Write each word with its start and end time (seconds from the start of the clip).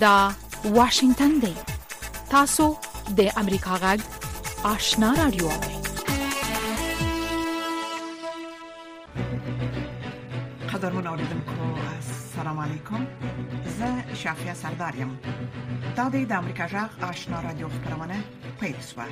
دا 0.00 0.30
واشنگتن 0.64 1.28
دی 1.42 1.54
تاسو 2.30 2.64
د 3.16 3.20
امریکا 3.36 3.74
غږ 3.82 4.00
آشنا 4.64 5.14
رادیو 5.18 5.48
قدرمن 10.72 11.06
اوریدونکو 11.06 11.70
السلام 11.96 12.58
علیکم 12.66 13.06
زه 13.78 14.14
شافیا 14.22 14.54
سردارم 14.62 15.18
دا 15.96 16.08
د 16.14 16.32
امریکا 16.42 16.66
غږ 16.74 16.90
آشنا 17.10 17.40
رادیو 17.46 17.68
خبرونه 17.68 18.18
پېښه 18.60 19.06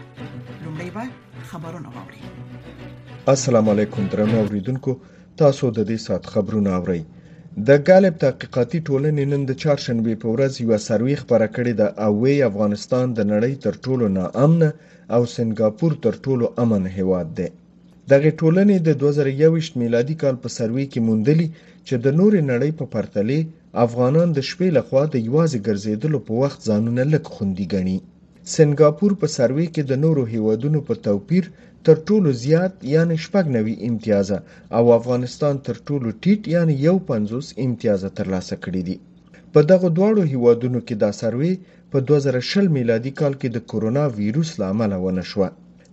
لومړی 0.65 0.91
به 0.95 1.05
خبرونه 1.49 1.89
واوري 1.97 2.23
السلام 3.37 3.69
علیکم 3.77 4.07
درنو 4.17 4.39
اوریدونکو 4.45 4.97
تاسو 5.37 5.71
د 5.71 5.85
دې 5.89 5.97
سات 6.07 6.27
خبرونه 6.37 6.71
اورئ 6.81 7.03
د 7.69 7.71
ګالب 7.89 8.15
تحقیقاتي 8.25 8.79
ټولنې 8.89 9.25
نن 9.33 9.43
د 9.47 9.53
چهارشنبې 9.63 10.15
په 10.23 10.27
ورځ 10.35 10.53
یوه 10.65 10.79
سروې 10.89 11.15
خپره 11.23 11.47
کړې 11.57 11.73
ده 11.81 11.87
او 12.05 12.13
وی 12.23 12.37
افغانستان 12.51 13.07
د 13.13 13.21
نړۍ 13.33 13.55
تر 13.65 13.75
ټولو 13.85 14.05
ناامنه 14.19 14.69
او 15.15 15.23
سنګاپور 15.35 15.93
تر 16.05 16.15
ټولو 16.25 16.45
امن 16.63 16.83
هیواد 16.97 17.29
دی 17.39 17.49
دغه 18.13 18.31
ټولنې 18.41 18.77
د 18.87 18.89
2021 19.03 19.81
میلادي 19.83 20.15
کال 20.23 20.35
په 20.45 20.49
سروې 20.59 20.85
کې 20.93 21.01
موندلې 21.09 21.49
چې 21.87 21.95
د 22.05 22.07
نورې 22.19 22.41
نړۍ 22.53 22.71
په 22.79 22.85
پرتلې 22.95 23.41
افغانان 23.87 24.29
د 24.33 24.39
شپې 24.49 24.69
لخوا 24.79 25.03
د 25.11 25.15
یوازې 25.29 25.59
ګرځېدلو 25.69 26.19
په 26.27 26.33
وخت 26.43 26.59
ځانونه 26.69 27.03
لږ 27.13 27.25
خوندي 27.35 27.67
ګڼي 27.75 27.99
سینګاپور 28.55 29.13
په 29.21 29.27
سروې 29.37 29.67
کې 29.75 29.83
د 29.91 29.93
نورو 30.05 30.23
هیوادونو 30.35 30.79
په 30.89 30.95
توپیر 31.07 31.45
تر 31.87 31.97
ټولو 32.07 32.29
زیات 32.45 32.73
یعنی 32.95 33.17
شپږ 33.25 33.45
نوي 33.57 33.75
امتیازه 33.89 34.39
او 34.79 34.85
افغانستان 34.99 35.55
تر 35.67 35.77
ټولو 35.87 36.09
ټیټ 36.23 36.41
یعنی 36.55 36.75
یو 36.89 36.97
پنځوس 37.11 37.47
امتیازه 37.67 38.09
ترلاسه 38.19 38.55
کړي 38.65 38.83
دي 38.89 38.97
په 39.53 39.61
دغه 39.71 39.89
دواړو 39.99 40.23
هیوادونو 40.33 40.79
کې 40.87 40.95
دا 41.05 41.11
سروې 41.21 41.55
په 41.93 41.99
2020 42.09 42.77
میلادي 42.79 43.13
کال 43.21 43.35
کې 43.41 43.49
د 43.51 43.59
کورونا 43.71 44.05
وایروس 44.17 44.51
لامل 44.61 44.93
ونه 45.05 45.25
شو 45.31 45.41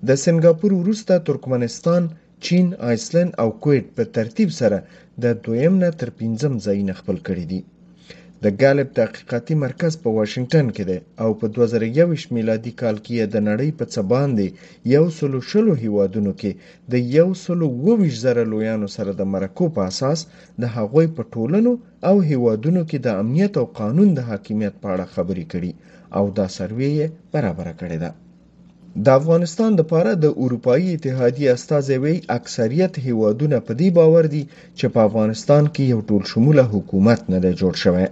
د 0.08 0.10
سنگاپور 0.26 0.72
وروسته 0.82 1.14
ترکمنستان 1.28 2.04
چین 2.46 2.66
آیسلند 2.92 3.32
او 3.42 3.50
کویت 3.64 3.86
په 3.98 4.04
ترتیب 4.16 4.50
سره 4.62 4.78
د 5.24 5.26
دویم 5.46 5.74
نه 5.84 5.90
تر 6.02 6.10
پنځم 6.20 6.54
ځای 6.66 6.80
نه 6.90 6.94
خپل 7.00 7.18
کړي 7.28 7.46
دي 7.52 7.62
د 8.44 8.48
ګالب 8.62 8.88
تحقیقاتي 9.00 9.56
مرکز 9.66 9.94
په 10.04 10.10
واشنگټن 10.18 10.68
کې 10.76 10.84
دی 10.90 10.98
او 11.24 11.30
په 11.40 11.46
2021 11.58 12.24
میلادي 12.38 12.72
کال 12.82 12.98
کې 13.06 13.14
د 13.34 13.38
نړۍ 13.50 13.70
په 13.80 13.86
څه 13.94 14.02
باندې 14.14 14.46
یو 14.96 15.06
سلو 15.20 15.40
شلو 15.50 15.74
هیوادونو 15.84 16.32
کې 16.40 16.52
د 16.94 16.94
یو 17.18 17.28
سلو 17.44 17.66
وویش 17.86 18.16
زره 18.26 18.44
لویانو 18.52 18.88
سره 18.96 19.12
د 19.20 19.30
مرکو 19.34 19.66
په 19.76 19.82
اساس 19.92 20.20
د 20.62 20.64
هغوی 20.78 21.08
په 21.16 21.22
ټولنو 21.34 21.72
او 22.10 22.16
هیوادونو 22.32 22.82
کې 22.90 22.98
د 23.06 23.08
امنیت 23.22 23.54
او 23.62 23.66
قانون 23.82 24.10
د 24.18 24.20
حاکمیت 24.30 24.76
په 24.84 24.88
اړه 24.94 25.06
خبرې 25.16 25.46
کړي 25.54 25.72
او 26.18 26.24
دا 26.38 26.48
سروې 26.58 26.92
برابر 27.34 27.68
کړې 27.82 27.98
ده 28.04 28.12
د 29.06 29.08
افغانستان 29.20 29.70
د 29.76 29.82
پاره 29.92 30.14
د 30.24 30.26
اروپאי 30.44 30.84
اتحادیه 30.96 31.50
استازوی 31.58 32.16
اکثریت 32.38 32.94
هیوادونه 33.08 33.58
په 33.68 33.72
دې 33.80 33.90
باور 34.00 34.24
دي 34.34 34.44
چې 34.78 34.86
په 34.94 35.00
افغانستان 35.08 35.64
کې 35.74 35.84
یو 35.94 36.00
ټولشموله 36.10 36.64
حکومت 36.74 37.22
نه 37.34 37.38
دی 37.44 37.52
جوړ 37.64 37.76
شوی 37.86 38.06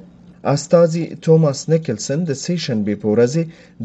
استازي 0.53 1.03
ټوماس 1.23 1.59
نیکلسن 1.73 2.19
د 2.27 2.31
سې 2.43 2.55
شنبې 2.65 2.95
په 3.01 3.07
ورځ 3.13 3.33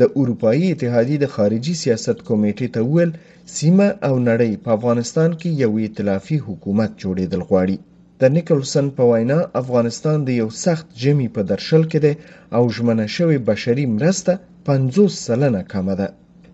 د 0.00 0.02
اروپایي 0.20 0.66
اتحادیې 0.70 1.18
د 1.20 1.26
خارجي 1.34 1.74
سیاست 1.82 2.18
کمیټې 2.28 2.68
ته 2.74 2.80
وویل 2.88 3.10
سیمه 3.56 3.88
او 4.08 4.14
نړۍ 4.28 4.52
په 4.64 4.70
افغانستان 4.76 5.30
کې 5.40 5.58
یو 5.62 5.72
ائتلافي 5.86 6.36
حکومت 6.46 6.90
جوړېدل 7.02 7.40
غواړي 7.48 7.76
د 8.20 8.32
نیکلسن 8.36 8.86
په 8.98 9.02
وینا 9.10 9.38
افغانستان 9.62 10.16
د 10.26 10.30
یو 10.40 10.48
سخت 10.64 10.86
جمی 11.02 11.28
په 11.34 11.40
درشل 11.50 11.82
کې 11.90 11.98
دی 12.04 12.12
او 12.56 12.62
ژمنه 12.76 13.06
شوې 13.16 13.38
بشري 13.50 13.84
مرسته 13.96 14.32
50 14.68 15.18
سلنه 15.26 15.60
کمه 15.72 15.94
ده 16.00 16.08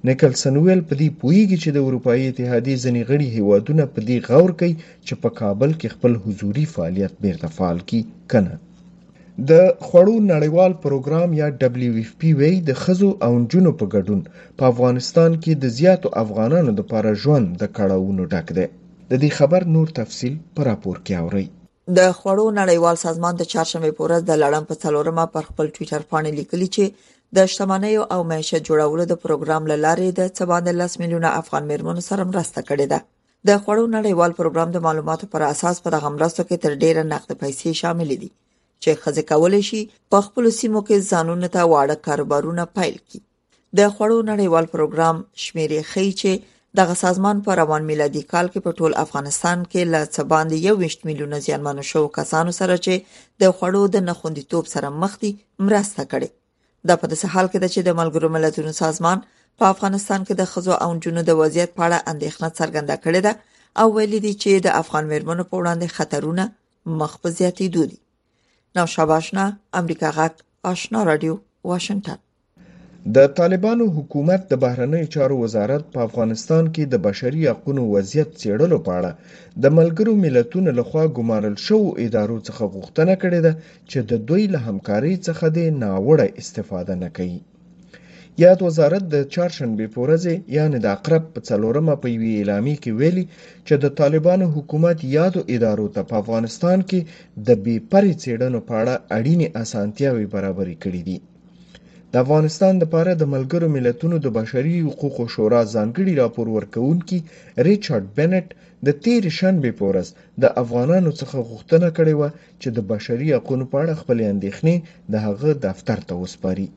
نیکلسن 0.09 0.55
ویل 0.65 0.83
په 0.91 0.95
دې 1.01 1.09
پوهیږي 1.21 1.57
چې 1.63 1.71
د 1.73 1.79
اروپایي 1.87 2.25
اتحادیې 2.29 2.75
ځینې 2.85 3.03
غړي 3.11 3.27
هیوادونه 3.37 3.85
په 3.95 4.01
دې 4.09 4.19
غور 4.29 4.51
کوي 4.61 4.75
چې 5.07 5.15
په 5.23 5.29
کابل 5.41 5.71
کې 5.81 5.89
خپل 5.95 6.13
حضوري 6.25 6.65
فعالیت 6.75 7.13
بیرته 7.25 7.47
فعال 7.57 7.79
کړي 7.89 8.03
کنه 8.35 8.55
د 9.33 9.53
خوړو 9.87 10.15
نړیوال 10.33 10.73
پروګرام 10.83 11.33
یا 11.35 11.47
دبليو 11.61 11.93
اف 12.03 12.09
پی 12.25 12.33
وی 12.41 12.49
د 12.69 12.75
خزو 12.81 13.07
او 13.27 13.29
جنو 13.53 13.71
په 13.83 13.87
ګډون 13.95 14.19
په 14.63 14.67
افغانستان 14.73 15.37
کې 15.43 15.55
د 15.63 15.73
زیاتو 15.79 16.09
افغانانو 16.23 16.73
لپاره 16.81 17.13
ژوند 17.23 17.49
د 17.63 17.71
کړهونو 17.79 18.23
ډک 18.33 18.49
دی 18.59 18.67
د 18.73 19.13
دې 19.23 19.31
خبر 19.39 19.65
نور 19.77 19.93
تفصيل 20.01 20.35
پر 20.59 20.67
راپور 20.71 20.97
کې 21.05 21.23
اوري 21.23 21.47
د 22.01 22.13
خوړو 22.19 22.47
نړیوال 22.61 22.97
سازمان 23.05 23.35
د 23.39 23.49
چهارشنبه 23.55 23.93
په 23.97 24.05
ورځ 24.09 24.29
د 24.33 24.41
لړم 24.43 24.65
په 24.73 24.81
څلورمه 24.85 25.25
پر 25.39 25.49
خپل 25.49 25.73
ټوئیټر 25.77 26.07
باندې 26.13 26.37
لیکلی 26.43 26.69
چې 26.77 27.09
د 27.41 27.49
شتمنۍ 27.55 27.95
او 28.17 28.21
معیشت 28.35 28.69
جوړولو 28.71 29.09
د 29.13 29.21
پروګرام 29.25 29.75
لارې 29.75 30.17
د 30.21 30.53
14 30.53 31.03
میلیونه 31.07 31.35
افغان 31.41 31.71
مرمنو 31.75 32.07
سره 32.11 32.29
مرسته 32.35 32.67
کړې 32.69 32.93
ده 32.93 33.01
د 33.49 33.65
خوړو 33.65 33.85
نړیوال 33.99 34.39
پروګرام 34.43 34.77
د 34.79 34.85
معلوماتو 34.91 35.31
پر 35.37 35.47
اساس 35.53 35.83
په 35.89 35.95
دغه 35.99 36.17
مرستو 36.21 36.49
کې 36.49 36.65
تر 36.69 36.81
ډیره 36.85 37.09
نقد 37.17 37.31
پیسې 37.33 37.85
شامل 37.85 38.17
دي 38.25 38.31
چې 38.83 38.91
خځه 39.03 39.23
کولای 39.33 39.63
شي 39.71 39.81
په 40.13 40.19
خپل 40.27 40.45
سیمو 40.61 40.81
کې 40.87 41.07
ځانونه 41.11 41.47
ته 41.55 41.61
واړه 41.73 41.97
کاروبارونه 42.07 42.63
پیل 42.77 42.97
کړي 43.07 43.21
د 43.79 43.93
خوړو 43.95 44.17
نړیوال 44.33 44.67
پروګرام 44.75 45.17
شمیرې 45.45 45.81
خي 45.91 46.09
چې 46.21 46.31
دغه 46.79 46.95
سازمان 47.05 47.37
په 47.47 47.51
روان 47.61 47.83
میلادي 47.91 48.23
کال 48.33 48.47
کې 48.53 48.61
په 48.67 48.73
ټول 48.79 48.93
افغانستان 49.05 49.59
کې 49.71 49.81
لا 49.93 50.03
څه 50.15 50.23
باندې 50.33 50.57
21 50.75 51.09
میلیونه 51.09 51.37
ځانمنو 51.47 51.83
شو 51.91 52.03
کسانو 52.19 52.53
سره 52.61 52.75
چې 52.85 52.95
د 53.43 53.57
خوړو 53.57 53.83
د 53.95 54.07
نخوندیتوب 54.09 54.65
سره 54.75 54.89
مخ 55.03 55.13
دي 55.23 55.31
مرسته 55.67 56.03
کړي 56.13 56.29
دا 56.91 56.95
په 57.01 57.07
داسې 57.11 57.27
حال 57.35 57.47
کې 57.53 57.59
ده 57.63 57.69
چې 57.75 57.81
د 57.89 57.99
ملګرو 58.01 58.29
ملتونو 58.37 58.73
سازمان 58.85 59.19
په 59.59 59.65
افغانستان 59.75 60.21
کې 60.27 60.35
د 60.41 60.49
خزو 60.53 60.75
او 60.85 60.91
جنونو 61.03 61.23
د 61.29 61.33
وضعیت 61.41 61.71
په 61.77 61.83
اړه 61.87 61.99
اندېښنه 62.13 62.49
څرګنده 62.59 62.95
کړې 63.05 63.21
ده 63.27 63.33
او 63.81 63.87
ویلي 63.97 64.21
دي 64.27 64.33
چې 64.43 64.51
د 64.67 64.69
افغان 64.83 65.05
مرمنو 65.13 65.45
په 65.51 65.55
وړاندې 65.61 65.89
خطرونه 65.97 66.45
مخ 67.01 67.13
په 67.23 67.29
زیاتېدو 67.39 67.83
دي 67.91 67.99
نوشاب 68.77 69.11
آشنا 69.17 69.43
امریکا 69.79 70.11
غږ 70.19 70.33
آشنا 70.73 71.01
رادیو 71.09 71.33
واشنگتن 71.71 72.19
د 73.17 73.27
طالبانو 73.41 73.85
حکومت 73.97 74.41
د 74.53 74.61
بهرنیو 74.63 75.11
چارو 75.17 75.35
وزارت 75.45 75.85
په 75.97 76.01
افغانستان 76.09 76.65
کې 76.75 76.85
د 76.95 77.05
بشري 77.09 77.43
حقوقو 77.51 77.83
وضعیت 77.95 78.31
څیړلو 78.43 78.77
په 78.89 78.93
اړه 79.03 79.11
د 79.67 79.77
ملګرو 79.79 80.13
ملتونو 80.25 80.71
لخوا 80.81 81.05
ګمارل 81.19 81.57
شوو 81.67 81.95
ادارو 82.07 82.41
څخه 82.47 82.63
غوښتنه 82.75 83.15
کړې 83.23 83.41
ده 83.47 83.53
چې 83.91 83.99
د 84.11 84.25
دوی 84.33 84.45
له 84.57 84.65
همکارۍ 84.67 85.15
څخه 85.29 85.45
د 85.59 85.71
ناوړه 85.85 86.27
استفاده 86.45 86.95
نه 87.03 87.09
کوي 87.19 87.41
یاد 88.41 88.61
وزارت 88.67 89.05
د 89.15 89.17
چهارشنبې 89.35 89.87
په 89.95 89.99
ورځ 90.05 90.25
یعنې 90.57 90.79
د 90.81 90.87
عقرب 90.97 91.23
په 91.35 91.41
څلورمه 91.49 91.95
په 92.03 92.07
یوې 92.15 92.33
اعلامیې 92.41 92.77
کې 92.83 92.91
ویلي 93.01 93.25
چې 93.67 93.75
د 93.83 93.87
طالبانو 94.01 94.47
حکومت 94.57 94.99
یادو 95.17 95.41
ادارو 95.57 95.87
ته 95.95 96.01
په 96.11 96.15
افغانستان 96.23 96.79
کې 96.89 97.01
د 97.47 97.49
بې 97.65 97.77
پرې 97.93 98.13
څېړنو 98.23 98.61
په 98.69 98.75
اړه 98.83 98.95
اړینې 99.19 99.49
اسانتیاوې 99.63 100.27
برابرې 100.35 100.77
کړې 100.83 101.03
دي 101.09 101.19
د 102.13 102.15
افغانستان 102.25 102.75
لپاره 102.83 103.11
د 103.15 103.23
ملګرو 103.35 103.67
ملتونو 103.77 104.17
د 104.25 104.29
بشري 104.39 104.77
حقوقو 104.89 105.25
شورا 105.35 105.63
ځانګړي 105.75 106.13
راپور 106.23 106.47
ورکونکي 106.59 107.19
ریچارډ 107.69 108.05
بنټ 108.19 108.47
د 108.87 108.89
تیر 109.05 109.23
شنبه 109.39 109.71
په 109.79 109.85
ورځ 109.91 110.09
د 110.43 110.45
افغانانو 110.63 111.11
څخه 111.21 111.37
غوښتنه 111.51 111.89
کړې 111.97 112.15
وه 112.21 112.29
چې 112.61 112.69
د 112.77 112.79
بشري 112.93 113.29
حقوقو 113.37 113.67
په 113.73 113.77
اړه 113.83 114.01
خپل 114.01 114.17
اندېښنې 114.33 114.77
د 115.13 115.15
هغه 115.27 115.51
دفتر 115.67 115.99
ته 116.09 116.15
وسپاري 116.23 116.69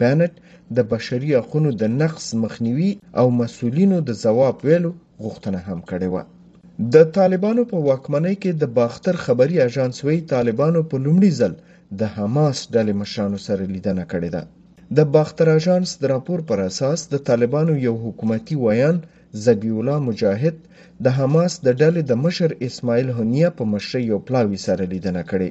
بېنټ 0.00 0.32
د 0.76 0.78
بشري 0.92 1.30
حقوقو 1.40 1.70
د 1.80 1.82
نقض 2.00 2.26
مخنیوي 2.44 2.92
او 3.20 3.26
مسؤلینو 3.40 3.96
د 4.08 4.10
ځواب 4.24 4.54
ویلو 4.66 4.90
غوښتنه 5.24 5.58
هم 5.68 5.80
کړې 5.90 6.08
وه 6.14 6.22
د 6.94 6.96
طالبانو 7.16 7.62
په 7.70 7.76
واکمنۍ 7.88 8.34
کې 8.42 8.50
د 8.62 8.64
باختر 8.78 9.14
خبري 9.24 9.56
اژانس 9.68 9.96
وی 10.06 10.18
طالبانو 10.34 10.80
په 10.90 10.96
لومړي 11.04 11.30
ځل 11.40 11.52
د 12.00 12.02
حماس 12.16 12.56
ډلې 12.74 12.92
مشرانو 13.00 13.38
سره 13.46 13.62
لیدنه 13.74 14.04
کړې 14.12 14.30
ده 14.34 14.42
د 14.96 14.98
باختر 15.14 15.46
اژانس 15.58 15.88
د 15.96 16.02
راپور 16.14 16.38
پر 16.48 16.58
اساس 16.70 17.00
د 17.12 17.14
طالبانو 17.28 17.72
یو 17.86 17.94
حکومتي 18.04 18.56
ویان 18.64 18.96
زبی 19.44 19.70
الله 19.76 19.98
مجاهد 20.08 20.56
د 21.04 21.06
حماس 21.18 21.52
د 21.66 21.68
ډلې 21.80 22.02
د 22.10 22.12
مشر 22.24 22.50
اسماعیل 22.68 23.08
هنیه 23.18 23.48
په 23.58 23.62
مشرۍ 23.72 24.02
یو 24.12 24.18
پلاوی 24.26 24.58
سره 24.66 24.82
لیدنه 24.92 25.22
کړې 25.30 25.50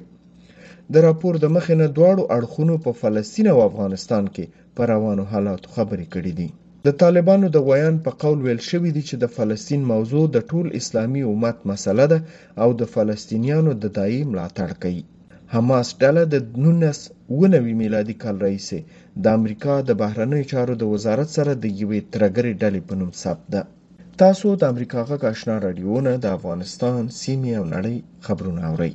د 0.94 0.96
راپور 1.08 1.34
د 1.40 1.46
مخې 1.56 1.76
نه 1.82 1.88
دواړو 1.98 2.24
اړخونو 2.38 2.76
په 2.86 2.92
فلسطین 3.02 3.46
او 3.54 3.60
افغانستان 3.70 4.24
کې 4.36 4.46
پر 4.76 4.86
روانو 4.94 5.24
حالاتو 5.32 5.68
خبرې 5.76 6.06
کړې 6.14 6.34
دي 6.40 6.50
د 6.88 6.90
طالبانو 7.02 7.46
د 7.52 7.58
غویان 7.66 7.96
په 8.06 8.12
قول 8.22 8.38
ویل 8.42 8.62
شوی 8.70 8.92
دی 8.96 9.04
چې 9.10 9.16
د 9.24 9.26
فلسطین 9.38 9.82
موضوع 9.94 10.24
د 10.36 10.38
ټول 10.50 10.68
اسلامي 10.80 11.22
امت 11.32 11.58
مسله 11.72 12.04
ده 12.14 12.20
او 12.64 12.70
د 12.80 12.82
فلسطینیانو 12.94 13.72
د 13.84 13.86
دایي 13.98 14.22
ملاتړ 14.32 14.70
کوي 14.84 15.04
حماس 15.54 15.88
ډله 16.02 16.22
د 16.34 16.36
1990 16.68 17.82
میلادي 17.82 18.16
کال 18.24 18.36
رئیس 18.48 18.70
د 19.24 19.26
امریکا 19.38 19.74
د 19.90 19.92
بهرنیو 20.02 20.50
چارو 20.52 20.74
د 20.78 20.84
وزارت 20.94 21.30
سره 21.38 21.52
د 21.54 21.66
یوې 21.82 22.00
ترګري 22.14 22.52
ډلې 22.62 22.82
په 22.88 22.94
نوم 23.00 23.12
ثبت 23.22 23.46
ده 23.56 23.62
تاسو 24.22 24.48
د 24.56 24.64
امریکا 24.74 25.00
غږ 25.10 25.22
آشنا 25.34 25.56
رادیو 25.66 25.96
نه 26.08 26.14
د 26.24 26.26
افغانستان 26.38 27.02
سیمې 27.22 27.52
او 27.60 27.64
نړۍ 27.76 27.96
خبرونه 28.26 28.62
اورئ 28.72 28.94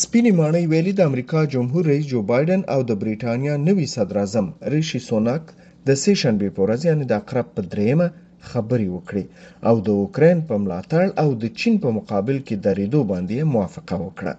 سپینې 0.00 0.30
ماڼۍ 0.40 0.64
ویلي 0.72 0.92
د 0.96 1.00
امریکا 1.10 1.40
جمهور 1.54 1.82
رئیس 1.90 2.06
جو 2.12 2.20
بایدن 2.32 2.60
او 2.74 2.80
د 2.90 2.92
بریټانیا 3.02 3.54
نوي 3.68 3.86
صدراعظم 3.94 4.46
ریشي 4.72 5.00
سوناک 5.08 5.42
د 5.88 5.88
سه 6.02 6.12
شنبه 6.22 6.48
په 6.56 6.60
ورځ 6.64 6.80
یعنی 6.88 7.04
د 7.08 7.12
اقرب 7.22 7.46
په 7.56 7.60
دریمه 7.72 8.06
خبري 8.50 8.88
وکړي 8.96 9.24
او 9.68 9.74
د 9.86 9.88
اوکرين 10.02 10.38
په 10.48 10.54
ملاتړ 10.64 11.04
او 11.22 11.28
د 11.42 11.44
چین 11.60 11.74
په 11.84 11.88
مقابل 11.98 12.36
کې 12.46 12.54
د 12.64 12.66
ریدو 12.78 13.00
باندې 13.12 13.50
موافقه 13.54 13.96
وکړه 14.06 14.32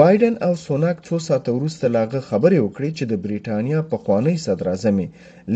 بایدن 0.00 0.34
او 0.46 0.52
سوناک 0.66 0.96
څو 1.06 1.16
ساعته 1.28 1.50
وروسته 1.54 1.84
لاغه 1.98 2.20
خبري 2.30 2.58
وکړي 2.62 2.90
چې 2.96 3.04
د 3.10 3.14
بریټانیا 3.24 3.78
په 3.90 3.96
خوانی 4.02 4.36
صدراعظم 4.46 4.96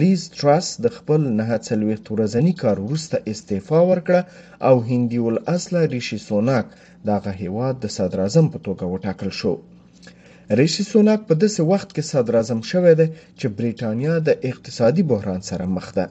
لیز 0.01 0.21
ټراس 0.39 0.67
د 0.85 0.87
خپل 0.97 1.21
نه 1.39 1.47
څلوي 1.69 1.97
تورزنی 2.09 2.53
کار 2.63 2.77
وروسته 2.87 3.17
استعفا 3.33 3.79
ورکړه 3.91 4.21
او 4.69 4.75
هندي 4.91 5.19
ول 5.27 5.39
اصله 5.57 5.81
ریشي 5.95 6.19
سوناک 6.29 6.67
د 7.07 7.09
هغه 7.17 7.33
هیواد 7.43 7.75
د 7.81 7.87
صدراعظم 7.97 8.47
په 8.55 8.59
توګه 8.67 8.85
وټاکل 8.95 9.31
شو 9.41 9.53
ریشي 10.59 10.85
سوناک 10.93 11.21
په 11.29 11.35
داسې 11.43 11.61
وخت 11.73 11.89
کې 11.95 12.03
صدراعظم 12.13 12.61
شوی 12.71 12.93
دی 13.01 13.09
چې 13.39 13.47
برېټانیا 13.59 14.15
د 14.29 14.29
اقتصادي 14.51 15.03
بحران 15.11 15.41
سره 15.51 15.65
مخ 15.77 15.87
ده 15.99 16.07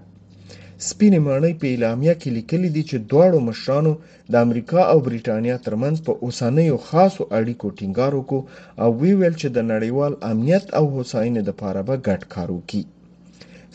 سپینې 0.90 1.20
ماڼۍ 1.28 1.54
په 1.62 1.66
اعلامیه 1.74 2.14
کې 2.22 2.30
لیکلي 2.38 2.70
دي 2.76 2.84
چې 2.90 2.98
دواړو 3.12 3.38
مشرانو 3.50 3.94
د 4.32 4.34
امریکا 4.46 4.82
او 4.92 4.98
برېټانیا 5.08 5.56
ترمنځ 5.66 5.96
په 6.06 6.12
اوسنیو 6.26 6.78
خاصو 6.88 7.24
اړیکو 7.40 7.68
ټینګار 7.80 8.12
وکړو 8.16 8.42
او 8.84 8.90
وی 9.00 9.12
ویل 9.20 9.36
چې 9.42 9.48
د 9.52 9.58
نړیوال 9.74 10.14
امنیت 10.32 10.66
او 10.78 10.86
هوساینې 10.96 11.42
لپاره 11.50 11.80
به 11.88 11.96
ګډ 12.08 12.22
کار 12.34 12.50
وکړي 12.58 12.82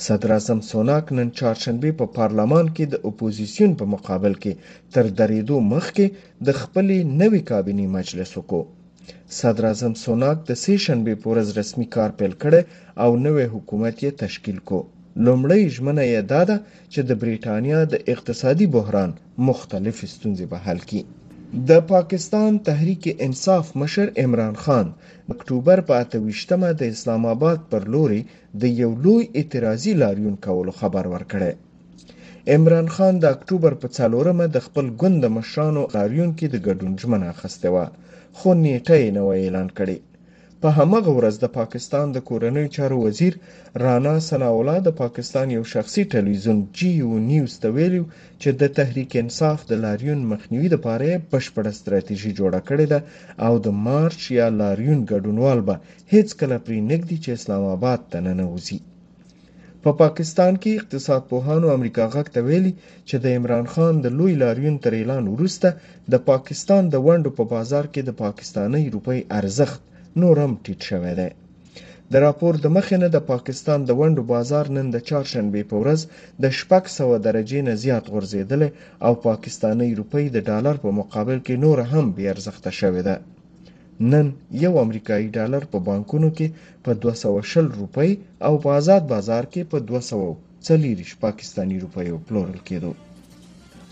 صدراعظم 0.04 0.60
سوناک 0.70 1.06
نن 1.16 1.28
چهارشنبه 1.38 1.90
په 1.98 2.06
پا 2.08 2.12
پارلمان 2.16 2.66
کې 2.76 2.84
د 2.88 2.94
اپوزیسیون 3.10 3.72
په 3.82 3.84
مقابل 3.94 4.34
کې 4.42 4.52
تر 4.94 5.06
درېدو 5.20 5.56
مخکې 5.74 6.04
د 6.46 6.58
خپلې 6.60 6.98
نوې 7.22 7.40
کابینه 7.50 7.84
مجلس 7.98 8.30
وکړو 8.34 8.62
صدراعظم 9.38 9.92
سوناک 10.04 10.38
د 10.48 10.50
سې 10.64 10.74
شنبه 10.86 11.12
په 11.22 11.26
ورځ 11.32 11.48
رسمي 11.60 11.86
کار 11.96 12.10
پیل 12.18 12.34
کړي 12.42 12.62
او 13.04 13.10
نوې 13.26 13.46
حکومت 13.54 13.94
یې 14.04 14.10
تشکیل 14.24 14.58
کړ 14.68 14.80
لومړی 15.26 15.62
ژمنه 15.74 16.04
یې 16.12 16.20
داده 16.34 16.56
چې 16.92 17.00
د 17.08 17.10
بریټانیا 17.22 17.80
د 17.92 17.94
اقتصادي 18.14 18.66
بحران 18.76 19.10
مختلف 19.48 19.96
ستونزې 20.14 20.46
به 20.50 20.58
حل 20.66 20.78
کړي 20.88 21.00
د 21.68 21.80
پاکستان 21.92 22.50
تحریک 22.68 23.02
انصاف 23.26 23.66
مشر 23.82 24.06
عمران 24.24 24.54
خان 24.62 24.86
اکتوبر 25.34 25.78
په 25.88 25.94
28مه 26.00 26.70
د 26.80 26.82
اسلام 26.94 27.22
آباد 27.34 27.58
پر 27.70 27.82
لوري 27.92 28.20
د 28.60 28.62
یو 28.80 28.90
لوی 29.04 29.22
اعتراضي 29.38 29.92
لاریون 30.02 30.34
کولو 30.46 30.72
خبر 30.80 31.04
ورکړی 31.14 31.52
عمران 32.54 32.86
خان 32.94 33.14
د 33.18 33.24
اکتوبر 33.36 33.72
په 33.82 33.88
4مه 33.96 34.46
د 34.54 34.56
خپل 34.66 34.86
ګوند 35.00 35.22
مشرانو 35.36 35.82
لاریون 35.96 36.30
کې 36.38 36.46
د 36.50 36.56
ګډون 36.66 36.92
ژمنه 37.00 37.26
اخیستې 37.34 37.68
و 37.74 37.76
خو 38.38 38.48
نیټه 38.64 38.96
یې 39.02 39.08
نه 39.16 39.22
اعلان 39.42 39.68
کړې 39.78 39.96
په 40.68 40.72
همغه 40.80 41.10
ورځ 41.18 41.36
د 41.40 41.46
پاکستان 41.58 42.06
د 42.12 42.18
کورنیو 42.28 42.72
چارو 42.76 42.96
وزیر 43.06 43.32
رانا 43.84 44.14
ثناالله 44.28 44.76
د 44.84 44.90
پاکستان 45.02 45.46
یو 45.56 45.62
شخصي 45.74 46.02
ټلویزیون 46.12 46.58
جی 46.76 46.90
یو 47.02 47.10
نیوز 47.30 47.52
ته 47.62 47.68
ویلي 47.76 48.02
چې 48.42 48.48
د 48.60 48.62
تحریک 48.78 49.10
انصاف 49.22 49.58
د 49.70 49.72
لاریون 49.84 50.20
مخنیوي 50.32 50.68
لپاره 50.74 51.08
بشپړه 51.32 51.70
ستراتیژي 51.80 52.32
جوړه 52.38 52.60
کړې 52.68 52.86
ده 52.92 52.98
او 53.46 53.54
د 53.66 53.68
مارچ 53.86 54.20
یا 54.38 54.46
لاریون 54.60 55.00
ګډونوال 55.12 55.60
به 55.68 55.74
هیڅ 56.14 56.28
کله 56.40 56.56
پرې 56.64 56.78
نګدي 56.90 57.16
چې 57.24 57.30
اسلام 57.38 57.64
آباد 57.76 58.00
ته 58.10 58.18
ننوځي 58.26 58.78
په 59.84 59.90
پا 59.92 59.98
پاکستان 60.02 60.52
کې 60.62 60.72
اقتصاد 60.80 61.22
پوهانو 61.30 61.66
امریکا 61.76 62.04
غږ 62.14 62.26
ته 62.34 62.40
ویلي 62.48 62.72
چې 63.08 63.16
د 63.24 63.26
عمران 63.36 63.66
خان 63.72 63.94
د 64.00 64.06
لوی 64.18 64.34
لاریون 64.42 64.76
تر 64.84 64.92
اعلان 64.98 65.24
وروسته 65.34 65.68
د 66.12 66.14
پاکستان 66.30 66.82
د 66.90 66.94
ونډو 67.06 67.30
په 67.38 67.44
پا 67.46 67.50
بازار 67.54 67.84
کې 67.92 68.00
د 68.04 68.10
پاکستانی 68.24 68.84
روپی 68.94 69.20
ارزښت 69.40 69.82
نور 70.20 70.36
هم 70.44 70.52
ټیټ 70.64 70.80
شوی 70.90 71.12
دی 71.18 71.28
د 72.12 72.14
راپور 72.26 72.52
د 72.64 72.66
مخې 72.76 72.96
نه 73.02 73.08
د 73.14 73.18
پاکستان 73.32 73.78
د 73.84 73.90
ونډو 74.00 74.22
بازار 74.34 74.64
نن 74.76 74.86
د 74.94 74.96
چهارشنبې 75.08 75.62
په 75.70 75.76
ورځ 75.82 76.00
د 76.42 76.44
شپږ 76.58 76.84
سوه 76.98 77.16
درجې 77.26 77.58
نه 77.68 77.72
زیات 77.84 78.04
غورځېدلی 78.12 78.68
او 79.06 79.12
پاکستانی 79.28 79.90
روپۍ 80.00 80.24
د 80.36 80.38
ډالر 80.48 80.76
په 80.84 80.90
مقابل 81.00 81.38
کې 81.46 81.54
نور 81.64 81.78
هم 81.92 82.06
بې 82.16 82.24
ارزښته 82.34 82.70
شوې 82.80 83.02
ده 83.08 83.16
نن 84.12 84.26
یو 84.64 84.72
امریکایي 84.84 85.28
ډالر 85.36 85.62
په 85.72 85.78
بانکونو 85.88 86.28
کې 86.36 86.46
په 86.84 86.90
240 87.02 87.78
روپۍ 87.80 88.10
او 88.46 88.52
په 88.62 88.68
آزاد 88.80 89.02
بازار 89.14 89.44
کې 89.52 89.62
په 89.70 89.78
240 89.90 91.14
پاکستانی 91.24 91.76
روپۍ 91.84 92.06
پلورل 92.26 92.58
کېدو 92.68 92.92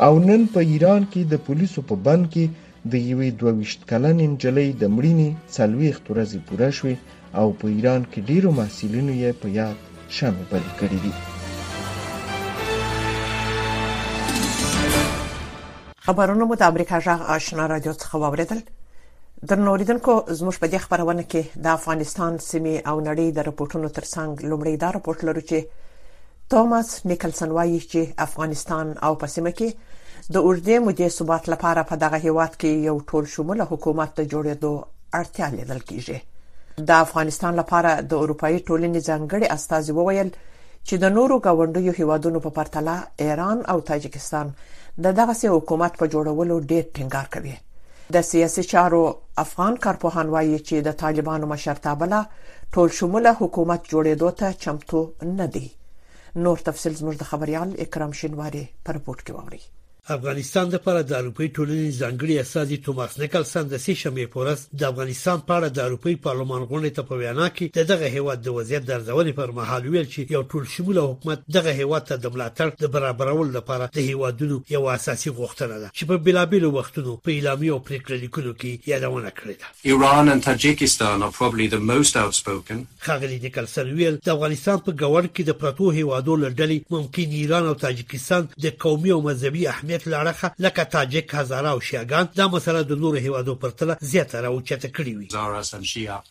او 0.07 0.13
نن 0.29 0.41
په 0.55 0.61
ایران 0.73 1.03
کې 1.13 1.23
د 1.33 1.35
پولیسو 1.47 1.81
په 1.91 1.95
بند 2.07 2.25
کې 2.35 2.45
د 2.93 2.97
یوې 3.11 3.29
دوویشت 3.41 3.81
کلنې 3.91 4.27
نجلۍ 4.33 4.69
د 4.81 4.91
مړینې 4.97 5.29
څلوېښت 5.55 6.05
ورځې 6.13 6.39
پوره 6.49 6.71
شوې 6.79 6.97
او 7.41 7.47
په 7.59 7.67
ایران 7.75 8.03
کې 8.11 8.21
ډیرو 8.31 8.51
محصلینو 8.59 9.13
یې 9.23 9.31
په 9.41 9.47
یاد 9.61 9.77
شمې 10.17 10.45
بلې 10.51 10.73
کړې 10.81 10.99
دي 11.05 11.13
خبرونه 16.07 16.45
مو 16.51 16.55
د 16.61 16.73
امریکا 16.73 16.97
جغ 17.09 17.21
آشنا 17.37 17.65
رادیو 17.75 17.95
څخه 18.05 18.15
واوریدل 18.25 18.61
درنو 19.53 19.69
اوریدونکو 19.73 20.13
زموږ 20.39 20.55
په 20.63 20.67
دې 20.73 20.79
خبرونه 20.85 21.23
کې 21.31 21.43
د 21.67 21.75
افغانستان 21.79 22.33
سیمې 22.51 22.77
او 22.91 22.97
نړۍ 23.09 23.29
د 23.33 23.39
رپورټونو 23.51 23.89
ترڅنګ 23.97 24.33
لومړی 24.51 24.75
دا 24.85 24.89
رپورت 24.99 25.21
لرو 25.27 25.43
چې 25.51 25.59
ټامس 26.51 26.89
نیکلسن 27.13 27.51
وایي 27.57 27.79
چې 27.91 28.01
افغانستان 28.29 28.87
او 29.09 29.13
پسمه 29.23 29.53
کې 29.61 29.69
د 30.33 30.37
اوږدې 30.47 30.77
مودې 30.85 31.09
ثبات 31.19 31.45
لپاره 31.53 31.81
په 31.89 31.95
دغه 32.03 32.19
هیواد 32.27 32.53
کې 32.61 32.71
یو 32.89 32.97
ټول 33.09 33.25
شمول 33.35 33.61
حکومت 33.73 34.11
ته 34.17 34.23
جوړېدو 34.33 34.73
اړتیا 35.19 35.47
لیدل 35.57 35.81
کیږي 35.89 36.19
د 36.89 37.01
افغانستان 37.07 37.53
لپاره 37.61 37.91
د 38.11 38.23
اروپאי 38.23 38.57
ټولنې 38.69 39.01
ځانګړي 39.09 39.47
استاذ 39.57 39.85
وویل 39.99 40.31
چې 40.87 40.95
د 41.03 41.13
نورو 41.19 41.37
غونډیو 41.59 41.93
هیوادونو 42.01 42.39
په 42.47 42.51
پرتله 42.59 42.97
ایران 43.27 43.59
او 43.75 43.79
تاجکستان 43.91 44.47
د 45.05 45.07
دغه 45.21 45.35
سي 45.41 45.49
حکومت 45.57 45.93
په 46.01 46.05
جوړولو 46.17 46.55
ډېر 46.73 46.85
ټینګار 46.95 47.27
کوي 47.35 47.55
د 48.17 48.27
سیاسي 48.31 48.63
چارو 48.73 49.03
افغان 49.45 49.75
کارپوهان 49.87 50.27
وایي 50.35 50.59
چې 50.69 50.77
د 50.87 50.91
طالبانو 51.07 51.45
مشرتابله 51.55 52.21
ټول 52.75 52.89
شموله 52.99 53.31
حکومت 53.45 53.81
جوړېدو 53.93 54.29
ته 54.39 54.49
چمتو 54.63 55.01
نه 55.39 55.47
دی 55.55 55.67
نور 56.45 56.57
تفصیل 56.69 56.93
زموږ 57.01 57.15
د 57.21 57.25
خبريال 57.35 57.69
اکرام 57.85 58.13
شینواری 58.21 58.65
پر 58.85 58.95
پورت 59.05 59.23
کې 59.27 59.33
ووري 59.39 59.65
افغانستان 60.13 60.69
لپاره 60.73 61.03
د 61.03 61.13
اروپאי 61.19 61.49
ټولنې 61.57 61.91
ځانګړي 61.99 62.35
استازي 62.41 62.77
توماس 62.87 63.19
نیکلسن 63.21 63.69
د 63.69 63.77
سې 63.85 63.95
شمې 64.01 64.25
پورس 64.33 64.65
د 64.81 64.83
افغانستان 64.89 65.39
په 65.51 65.53
اړه 65.59 65.69
د 65.77 65.79
اروپאי 65.87 66.17
پارلمان 66.27 66.63
غونډې 66.63 66.91
ته 66.99 67.03
په 67.13 67.15
وینا 67.21 67.47
کې 67.59 67.87
دغه 67.93 68.11
هیواد 68.17 68.43
د 68.49 68.55
وضعیت 68.57 68.85
درځولې 68.89 69.33
پر 69.39 69.55
مهال 69.59 69.89
ویل 69.95 70.07
چې 70.15 70.35
یو 70.37 70.43
ټول 70.55 70.67
شمول 70.73 71.01
حکومت 71.05 71.47
دغه 71.59 71.73
هیواد 71.79 72.05
ته 72.11 72.19
د 72.27 72.35
ملاتړ 72.35 72.77
د 72.83 72.93
برابرولو 72.97 73.47
لپاره 73.57 73.87
د 73.97 74.05
هیوادونو 74.11 74.59
یو 74.75 74.83
اساسي 74.97 75.31
غوښتنه 75.39 75.81
ده 75.85 75.91
چې 75.99 76.05
په 76.13 76.21
بلابلو 76.29 76.73
وختونو 76.79 77.17
په 77.29 77.35
اعلامیه 77.39 77.73
او 77.77 77.81
پریکړې 77.89 78.19
لیکلو 78.27 78.53
کې 78.61 78.93
یادونه 78.93 79.33
کړې 79.41 79.57
ده 79.61 79.91
ایران 79.91 80.33
او 80.35 80.41
تاجکستان 80.49 81.25
are 81.29 81.33
probably 81.41 81.71
the 81.79 81.81
most 81.95 82.23
outspoken 82.27 82.85
خاغلی 83.09 83.41
نیکلسن 83.49 83.95
ویل 84.03 84.21
د 84.29 84.37
افغانستان 84.37 84.85
په 84.87 84.93
ګور 85.01 85.33
کې 85.33 85.51
د 85.51 85.59
پروتو 85.65 85.91
هیوادو 86.03 86.39
لړلې 86.45 86.95
ممکن 86.99 87.37
ایران 87.43 87.73
او 87.73 87.75
تاجکستان 87.89 88.49
د 88.69 88.79
قومي 88.87 89.17
او 89.19 89.21
مذهبي 89.31 89.69
اهمیت 89.73 89.93
اکثریت 89.95 90.35
لړخه 90.35 90.51
لکه 90.59 90.85
تاجک 90.85 91.31
هزاره 91.33 91.69
او 91.69 91.81
شیاګان 91.81 92.27
دا 92.37 92.49
مسله 92.49 92.83
د 92.83 92.93
نورو 92.93 93.17
هیوادو 93.19 93.55
پرتله 93.55 93.97
زیاته 94.11 94.41
راوچته 94.41 94.89
کړې 94.97 95.15
وي 95.17 95.29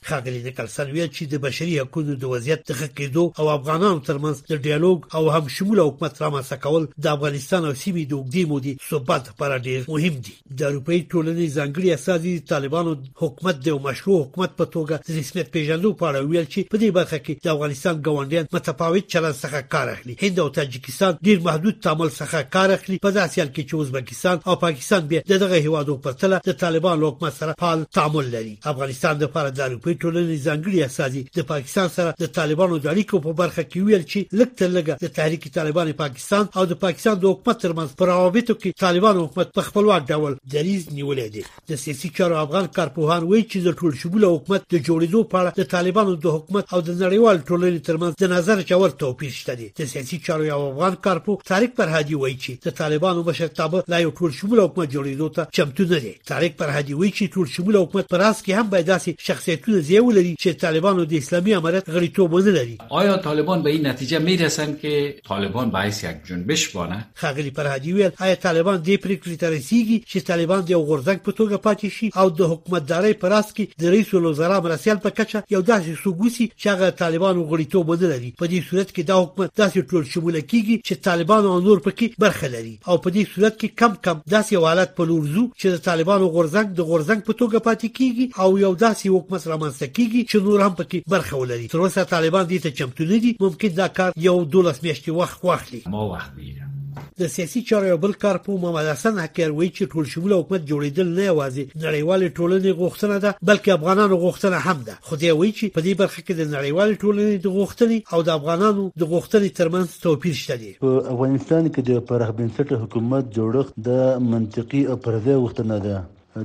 خاګلی 0.10 0.44
نیکلسن 0.46 0.88
ویل 0.92 1.08
چې 1.16 1.24
د 1.24 1.36
بشري 1.46 1.80
حقوقو 1.80 2.14
د 2.14 2.26
وضعیت 2.26 2.64
تحقیقو 2.68 3.26
او 3.40 3.50
افغانانو 3.50 4.00
ترمنځ 4.10 4.38
د 4.52 4.56
ډیالوګ 4.68 5.00
او 5.16 5.30
هم 5.32 5.48
شمول 5.58 5.80
حکومت 5.80 6.14
رامنځته 6.24 6.58
کول 6.66 6.88
د 7.04 7.08
افغانستان 7.16 7.66
او 7.66 7.74
سیمې 7.74 8.04
د 8.08 8.14
وګړي 8.20 8.46
مودي 8.52 8.76
ثبات 8.90 9.26
پر 9.38 9.58
ډیر 9.68 9.82
مهم 9.94 10.16
دي 10.28 10.36
د 10.60 10.62
اروپאי 10.70 11.08
ټولنې 11.12 11.56
ځانګړي 11.58 11.88
اساسي 11.98 12.34
طالبانو 12.54 12.92
حکومت 13.24 13.56
د 13.66 13.70
مشروع 13.88 14.18
حکومت 14.24 14.52
په 14.60 14.66
توګه 14.78 14.94
رسمیت 15.20 15.48
پیژندلو 15.58 15.94
په 16.02 16.06
اړه 16.10 16.20
ویل 16.30 16.48
چې 16.54 16.60
په 16.72 16.78
دې 16.82 16.90
برخه 17.00 17.20
کې 17.26 17.34
د 17.46 17.48
افغانستان 17.56 17.96
ګوندیان 18.10 18.50
متفاوت 18.58 19.06
چلند 19.18 19.38
څخه 19.44 19.60
کار 19.78 19.88
اخلي 19.98 20.16
هند 20.24 20.40
او 20.44 20.50
تاجکستان 20.60 21.18
ډیر 21.28 21.40
محدود 21.50 21.76
تعامل 21.88 22.10
څخه 22.22 22.46
کار 22.58 22.70
اخلي 22.80 22.98
په 23.08 23.12
داسې 23.20 23.36
حال 23.44 23.52
کې 23.56 23.64
چې 23.70 23.74
ازبکستان 23.84 24.38
او 24.48 24.56
پاکستان 24.66 25.02
به 25.10 25.18
دغه 25.32 25.58
هیوادو 25.66 25.96
په 26.04 26.12
تله 26.22 26.38
د 26.50 26.52
طالبانو 26.64 27.10
حکومت 27.10 27.34
سره 27.42 27.56
فعال 27.62 27.84
تعامل 27.98 28.26
لري 28.36 28.54
افغانستان 28.72 29.18
د 29.18 29.24
لپاره 29.28 29.50
د 29.50 29.60
اروپای 29.68 29.98
ټولنې 30.02 30.44
ځانګړي 30.48 30.78
اساسي 30.90 31.22
د 31.38 31.40
پاکستان 31.54 31.88
سره 31.98 32.10
د 32.24 32.26
طالبانو 32.40 32.78
د 32.78 32.86
اړیکو 32.94 33.22
په 33.28 33.32
برخه 33.42 33.64
کې 33.72 33.84
ویل 33.90 34.06
چې 34.12 34.20
لکټر 34.42 34.70
لګه 34.78 34.94
د 35.06 35.14
تحریک 35.20 35.44
طالبان 35.60 35.92
پاکستان 36.04 36.46
او 36.62 36.66
د 36.72 36.74
پاکستان 36.86 37.16
د 37.20 37.26
حکومت 37.34 37.58
ترمنځ 37.66 37.90
پر 38.02 38.14
اړیکو 38.18 38.58
کې 38.64 38.82
طالبانو 38.86 39.26
حکومت 39.26 39.54
په 39.60 39.66
خپلواک 39.70 40.02
ډول 40.14 40.34
دریز 40.56 40.84
نیولې 40.98 41.28
دي 41.38 41.44
د 41.74 41.82
سیاسي 41.86 42.10
چارو 42.18 42.42
افغان 42.46 42.68
کارپوهان 42.80 43.22
وایي 43.32 43.46
چې 43.52 43.58
د 43.68 43.70
ټول 43.84 43.96
شموله 44.04 44.34
حکومت 44.36 44.62
د 44.74 44.76
جوړېدو 44.88 45.22
په 45.32 45.38
اړه 45.42 45.50
د 45.62 45.64
طالبانو 45.76 46.16
د 46.26 46.28
حکومت 46.38 46.66
او 46.74 46.80
د 46.88 46.92
نړیوال 47.04 47.38
ټولنې 47.50 47.80
ترمنځ 47.88 48.14
د 48.24 48.32
نظر 48.36 48.62
چور 48.72 48.90
توپیر 49.06 49.32
شته 49.40 49.54
دي 49.64 49.68
د 49.82 49.90
سیاسي 49.94 50.18
چارو 50.28 50.52
افغان 50.60 50.96
کارپوه 51.08 51.42
تاریخ 51.54 51.72
پرهادي 51.82 52.16
وایي 52.24 52.38
چې 52.44 52.52
د 52.68 52.78
طالبانو 52.82 53.24
بشر 53.30 53.43
مشرتابه 53.44 53.84
لا 53.88 54.00
یو 54.02 54.12
ټول 54.20 54.32
شمول 54.40 54.60
حکومت 54.64 54.90
جوړېدو 54.96 55.30
ته 55.36 55.48
چمتو 55.58 55.84
نه 55.92 56.00
دی 56.04 56.12
طارق 56.32 56.56
فرهادي 56.62 56.94
وایي 57.00 57.12
چې 57.12 57.34
ټول 57.38 57.52
شمول 57.56 57.76
حکومت 57.78 58.10
پر 58.16 58.22
اساس 58.28 58.42
کې 58.46 58.64
هم 58.64 58.70
باید 58.74 58.90
داسې 58.92 59.26
شخصیتونه 59.30 59.82
زیو 59.90 60.12
لري 60.18 60.34
چې 60.44 60.60
طالبانو 60.66 61.06
د 61.14 61.18
اسلامي 61.24 61.56
امارت 61.60 61.90
غړیتوب 61.96 62.36
ونه 62.38 62.54
لري 62.58 62.78
آیا 63.02 63.18
طالبان 63.28 63.64
به 63.68 63.76
این 63.76 63.88
نتیجه 63.88 64.20
میرسن 64.28 64.76
که 64.82 65.16
طالبان 65.28 65.72
به 65.76 65.86
یک 66.04 66.22
جنبش 66.30 66.66
بانه 66.76 67.06
خغلی 67.24 67.52
فرهادي 67.60 67.94
ویل 67.94 68.12
آیا 68.20 68.36
طالبان 68.46 68.80
دې 68.80 69.06
پریکړې 69.06 69.40
ته 69.40 69.50
رسیدي 69.56 70.00
چې 70.08 70.28
طالبان 70.32 70.66
د 70.66 70.72
یو 70.76 70.82
غورځنګ 70.88 71.30
په 71.30 71.40
توګه 71.42 71.64
پاتې 71.68 71.98
شي 71.98 72.10
او 72.16 72.30
د 72.30 72.42
حکومتدارۍ 72.54 73.14
پر 73.26 73.38
اساس 73.40 73.54
کې 73.54 73.84
د 73.86 73.94
رئیس 73.96 74.14
الوزرا 74.22 74.60
مرسیال 74.68 75.04
په 75.08 75.16
کچه 75.20 75.44
یو 75.56 75.62
داسې 75.72 76.04
سوګوسی 76.04 76.50
چې 76.62 76.68
هغه 76.74 76.96
طالبانو 77.04 77.48
غړیتوب 77.54 77.94
ونه 77.94 78.14
لري 78.16 78.34
په 78.44 78.52
دې 78.54 78.70
صورت 78.70 78.90
کې 78.96 79.04
دا 79.12 79.22
حکومت 79.24 79.56
داسې 79.58 79.92
ټول 79.94 80.10
شمول 80.16 80.40
کیږي 80.40 80.78
چې 80.88 80.96
طالبان 81.10 81.46
او 81.54 81.60
نور 81.70 81.84
پکې 81.90 82.20
برخه 82.26 82.48
لري 82.56 82.76
او 82.88 82.98
په 83.04 83.10
دې 83.16 83.33
صورت 83.36 83.56
کې 83.60 83.68
کم 83.82 83.94
کم 84.06 84.18
داسې 84.34 84.62
حالت 84.64 84.90
په 84.98 85.08
لور 85.12 85.24
ځو 85.36 85.44
چې 85.60 85.68
د 85.76 85.78
طالبانو 85.88 86.28
غورزنګ 86.36 86.68
د 86.80 86.90
غورزنګ 86.90 87.22
په 87.28 87.34
توګه 87.42 87.58
پاتې 87.68 87.88
کیږي 87.98 88.26
او 88.44 88.50
یو 88.66 88.74
داسې 88.86 89.06
حکومت 89.16 89.44
رامنځته 89.54 89.86
کیږي 89.96 90.22
چې 90.30 90.38
نور 90.48 90.60
هم 90.66 90.74
پکې 90.80 90.98
برخه 91.14 91.34
ولري 91.42 91.68
تر 91.72 91.80
اوسه 91.86 92.10
طالبان 92.14 92.46
دې 92.52 92.60
ته 92.64 92.70
چمتو 92.82 93.04
نه 93.14 93.18
دي 93.24 93.32
ممکن 93.46 93.72
دا 93.82 93.88
کار 94.02 94.12
یو 94.28 94.38
دولس 94.58 94.78
میاشتې 94.84 95.12
وخت 95.22 95.38
واخلي 95.50 95.82
ما 95.96 96.02
وخت 96.14 96.32
بیره 96.44 96.73
د 97.20 97.22
سیاسي 97.36 97.62
چارو 97.70 97.86
یو 97.92 97.98
بل 98.06 98.14
کارپو 98.24 98.52
محمد 98.64 98.88
حسن 98.94 99.16
حکر 99.24 99.50
وی 99.58 99.70
چې 99.76 99.84
ټول 99.94 100.06
شموله 100.14 100.36
حکومت 100.42 100.62
جوړیدل 100.72 101.08
نه 101.18 101.24
یوازې 101.32 101.64
نړیوال 101.86 102.22
ټولنې 102.40 102.72
غوښتنه 102.82 103.16
ده 103.26 103.32
بلکې 103.50 103.70
افغانانو 103.78 104.16
غوښتنه 104.24 104.58
هم 104.68 104.78
ده 104.90 104.94
خو 105.10 105.14
دی 105.24 105.32
وی 105.40 105.50
چې 105.58 105.66
په 105.78 105.84
دې 105.88 105.94
برخه 106.02 106.20
کې 106.26 106.34
د 106.40 106.44
نړیوال 106.56 106.90
ټولنې 107.04 107.36
د 107.46 107.48
غوښتنې 107.58 107.98
او 108.14 108.20
د 108.28 108.30
افغانانو 108.40 108.84
د 109.02 109.04
غوښتنې 109.12 109.50
ترمنځ 109.58 109.90
توپیر 110.06 110.36
شته 110.42 110.56
دی 110.64 110.72
په 110.84 110.90
افغانستان 111.14 111.64
کې 111.74 111.82
د 111.90 112.08
پرخ 112.12 112.30
بنسټ 112.38 112.70
حکومت 112.86 113.24
جوړښت 113.38 113.74
د 113.88 113.90
منطقي 114.34 114.82
او 114.90 114.96
پرځای 115.08 115.36
غوښتنه 115.44 115.78
ده 115.88 115.98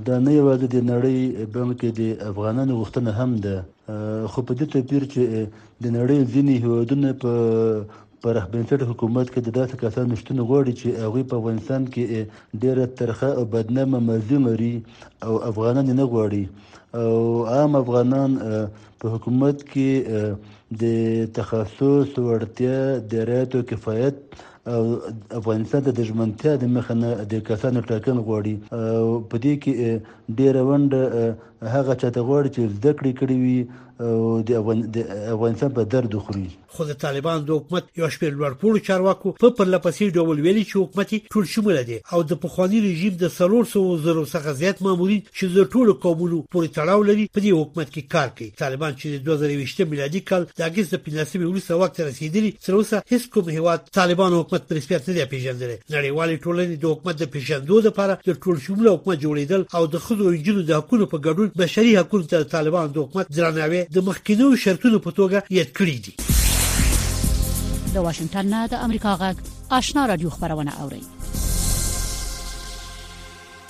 دا 0.09 0.17
نه 0.27 0.33
یوازې 0.41 0.67
د 0.75 0.79
نړۍ 0.91 1.19
بلکې 1.55 1.89
د 1.99 2.03
افغانانو 2.33 2.73
غوښتنه 2.81 3.11
هم 3.21 3.31
ده 3.47 3.57
خو 4.33 4.41
په 4.51 4.53
دې 4.59 4.67
توپیر 4.75 5.03
چې 5.13 5.23
د 5.85 5.97
نړۍ 5.97 6.19
ځینې 6.33 6.55
هیوادونه 6.63 7.09
په 7.23 7.33
په 8.23 8.33
راه 8.37 8.47
بنسټه 8.53 8.87
حکومت 8.91 9.29
کې 9.33 9.41
د 9.47 9.55
داسې 9.57 9.79
کسانو 9.83 10.17
شتون 10.23 10.41
غواړي 10.49 10.73
چې 10.81 11.03
هغوی 11.07 11.23
په 11.33 11.41
افغانستان 11.41 11.85
کې 11.93 12.59
ډېره 12.65 12.87
ترخه 13.01 13.29
او 13.39 13.45
بدنامه 13.53 14.01
ماضي 14.09 14.39
لري 14.47 14.73
او 15.27 15.35
افغانان 15.51 15.85
یې 15.91 15.97
نه 16.01 16.07
غواړي 16.13 16.43
او 17.03 17.47
عام 17.55 17.77
افغانان 17.83 18.37
په 19.01 19.13
حکومت 19.15 19.65
کې 19.73 20.37
د 20.83 20.85
تخصص 21.41 22.11
وړتیا 22.29 22.79
د 23.15 23.27
رایتو 23.33 23.63
کفایت 23.73 24.17
او 24.75 24.83
افغانستان 25.41 25.83
ته 25.87 25.93
د 25.99 26.09
ژمنتیا 26.09 26.57
د 26.63 26.73
مخه 26.79 26.95
نه 27.03 27.13
د 27.35 27.43
کسانو 27.51 27.85
ټاکل 27.93 28.17
غواړي 28.27 28.55
او 28.97 29.05
په 29.31 29.37
دې 29.45 29.55
کې 29.63 30.33
ډېره 30.39 30.67
ونډه 30.73 31.71
هغه 31.75 31.93
چاته 32.03 32.27
غواړي 32.29 32.51
چې 32.57 32.63
زده 32.77 32.93
کړې 32.99 33.13
کړې 33.21 33.37
وي 33.45 33.61
د 34.49 34.51
افغانستان 35.35 35.71
په 35.77 35.83
درد 35.95 36.13
خوري 36.25 36.49
خو 36.77 36.85
د 36.91 36.95
طالبان 37.05 37.45
د 37.45 37.51
حکومت 37.59 37.85
یو 38.01 38.09
شپږ 38.17 38.31
لوړپوړو 38.39 38.79
چارواکو 38.89 39.33
په 39.43 39.49
پرلپسې 39.59 40.09
ډول 40.17 40.37
ویلي 40.41 40.65
چې 40.65 40.77
حکومت 40.83 41.11
ټول 41.35 41.45
شموله 41.55 41.83
دي 41.89 41.99
او 42.13 42.23
د 42.31 42.39
پخواني 42.45 42.81
رژیم 42.89 43.15
د 43.23 43.31
300 43.37 43.97
زرو 44.05 44.25
څخه 44.33 44.53
زیات 44.61 44.83
مامورین 44.87 45.23
چې 45.37 45.47
د 45.59 45.71
ټولو 45.73 45.93
قومونو 46.05 46.39
پورې 46.53 46.69
تړاو 46.77 47.09
لري 47.11 47.25
په 47.37 47.41
دې 47.41 47.57
حکومت 47.61 47.89
کې 47.95 48.09
کار 48.15 48.29
کوي 48.41 48.51
طالبان 48.63 48.93
چې 49.01 49.07
د 49.15 49.43
2020 49.45 49.91
میلادي 49.95 50.21
کال 50.33 50.47
د 50.61 50.67
اگست 50.69 50.95
په 50.97 51.03
15 51.09 51.45
ورځ 51.47 51.71
وخت 51.83 52.01
رسیدلی 52.01 52.53
تر 52.67 52.79
اوسه 52.79 53.03
هیڅ 53.13 53.25
کوم 53.35 53.49
هیواد 53.57 53.91
طالبان 54.01 54.33
حکومت 54.39 54.69
پر 54.69 54.81
سپیڅ 54.87 55.11
نه 55.19 55.25
پیژندل 55.35 55.75
نړیوال 55.75 56.37
ټولنې 56.37 56.85
د 56.87 56.95
حکومت 56.97 57.21
د 57.25 57.33
پیژندو 57.35 57.81
لپاره 57.89 58.19
د 58.31 58.41
ټول 58.47 58.63
شموله 58.69 58.95
حکومت 58.99 59.19
جوړیدل 59.27 59.67
او 59.81 59.87
د 59.97 60.07
خود 60.07 60.23
او 60.29 60.35
جنو 60.49 60.67
د 60.71 60.81
حقوقو 60.81 61.11
په 61.15 61.23
ګډون 61.27 61.65
بشري 61.65 61.99
حقوقو 62.01 62.33
ته 62.35 62.49
طالبان 62.57 62.93
د 62.97 63.05
حکومت 63.05 63.37
درناوی 63.41 63.85
د 63.95 63.99
مخکینو 64.09 64.57
شرطونو 64.57 64.99
په 65.05 65.11
توګه 65.19 65.43
یاد 65.59 65.71
کړی 65.79 65.99
دي 66.07 66.13
د 67.93 67.97
واشنگټن 68.07 68.49
نه 68.55 68.67
د 68.73 68.81
امریکا 68.87 69.13
غږ 69.23 69.37
آشنا 69.79 70.03
رادیو 70.11 70.31
خبرونه 70.37 70.73
اوري 70.85 71.01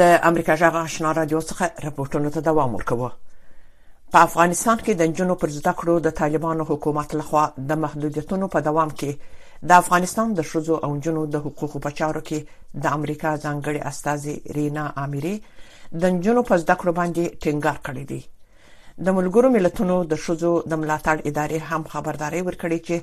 د 0.01 0.15
امریکا 0.31 0.57
جغ 0.63 0.75
آشنا 0.81 1.13
رادیو 1.19 1.41
څخه 1.41 1.67
راپورټونه 1.87 2.31
ته 2.37 2.41
دوام 2.49 2.75
ورکوه 2.75 3.11
په 4.15 4.21
افغانستان 4.29 4.79
کې 4.81 4.93
د 5.01 5.13
جنونو 5.19 5.37
پر 5.43 5.55
زده 5.59 5.73
کړو 5.83 5.95
د 6.07 6.17
طالبانو 6.21 6.65
حکومت 6.73 7.15
لخوا 7.21 7.43
د 7.73 7.79
محدودیتونو 7.85 8.49
په 8.55 8.61
دوام 8.71 8.91
کې 9.03 9.69
د 9.71 9.83
افغانستان 9.85 10.33
د 10.41 10.49
شوزو 10.53 10.75
او 10.89 10.91
جنونو 11.07 11.27
د 11.37 11.45
حقوقو 11.47 11.83
په 11.87 11.97
چارو 12.01 12.21
کې 12.33 12.83
د 12.87 12.99
امریکا 12.99 13.37
ځانګړي 13.37 13.87
استاذ 13.93 14.27
رینا 14.59 14.87
اميري 15.05 15.37
د 15.43 16.19
جنونو 16.27 16.45
پر 16.51 16.59
زده 16.65 16.75
کړو 16.75 16.93
باندې 17.01 17.25
ټینګار 17.43 17.79
کړی 17.91 18.05
دی 18.15 18.21
د 19.07 19.15
ملګرو 19.17 19.49
ملتونو 19.57 19.97
د 20.11 20.19
شوزو 20.23 20.51
د 20.71 20.79
ملاتړ 20.85 21.17
ادارې 21.31 21.59
هم 21.73 21.83
خبرداري 21.93 22.41
ورکړي 22.45 22.79
چې 22.87 22.97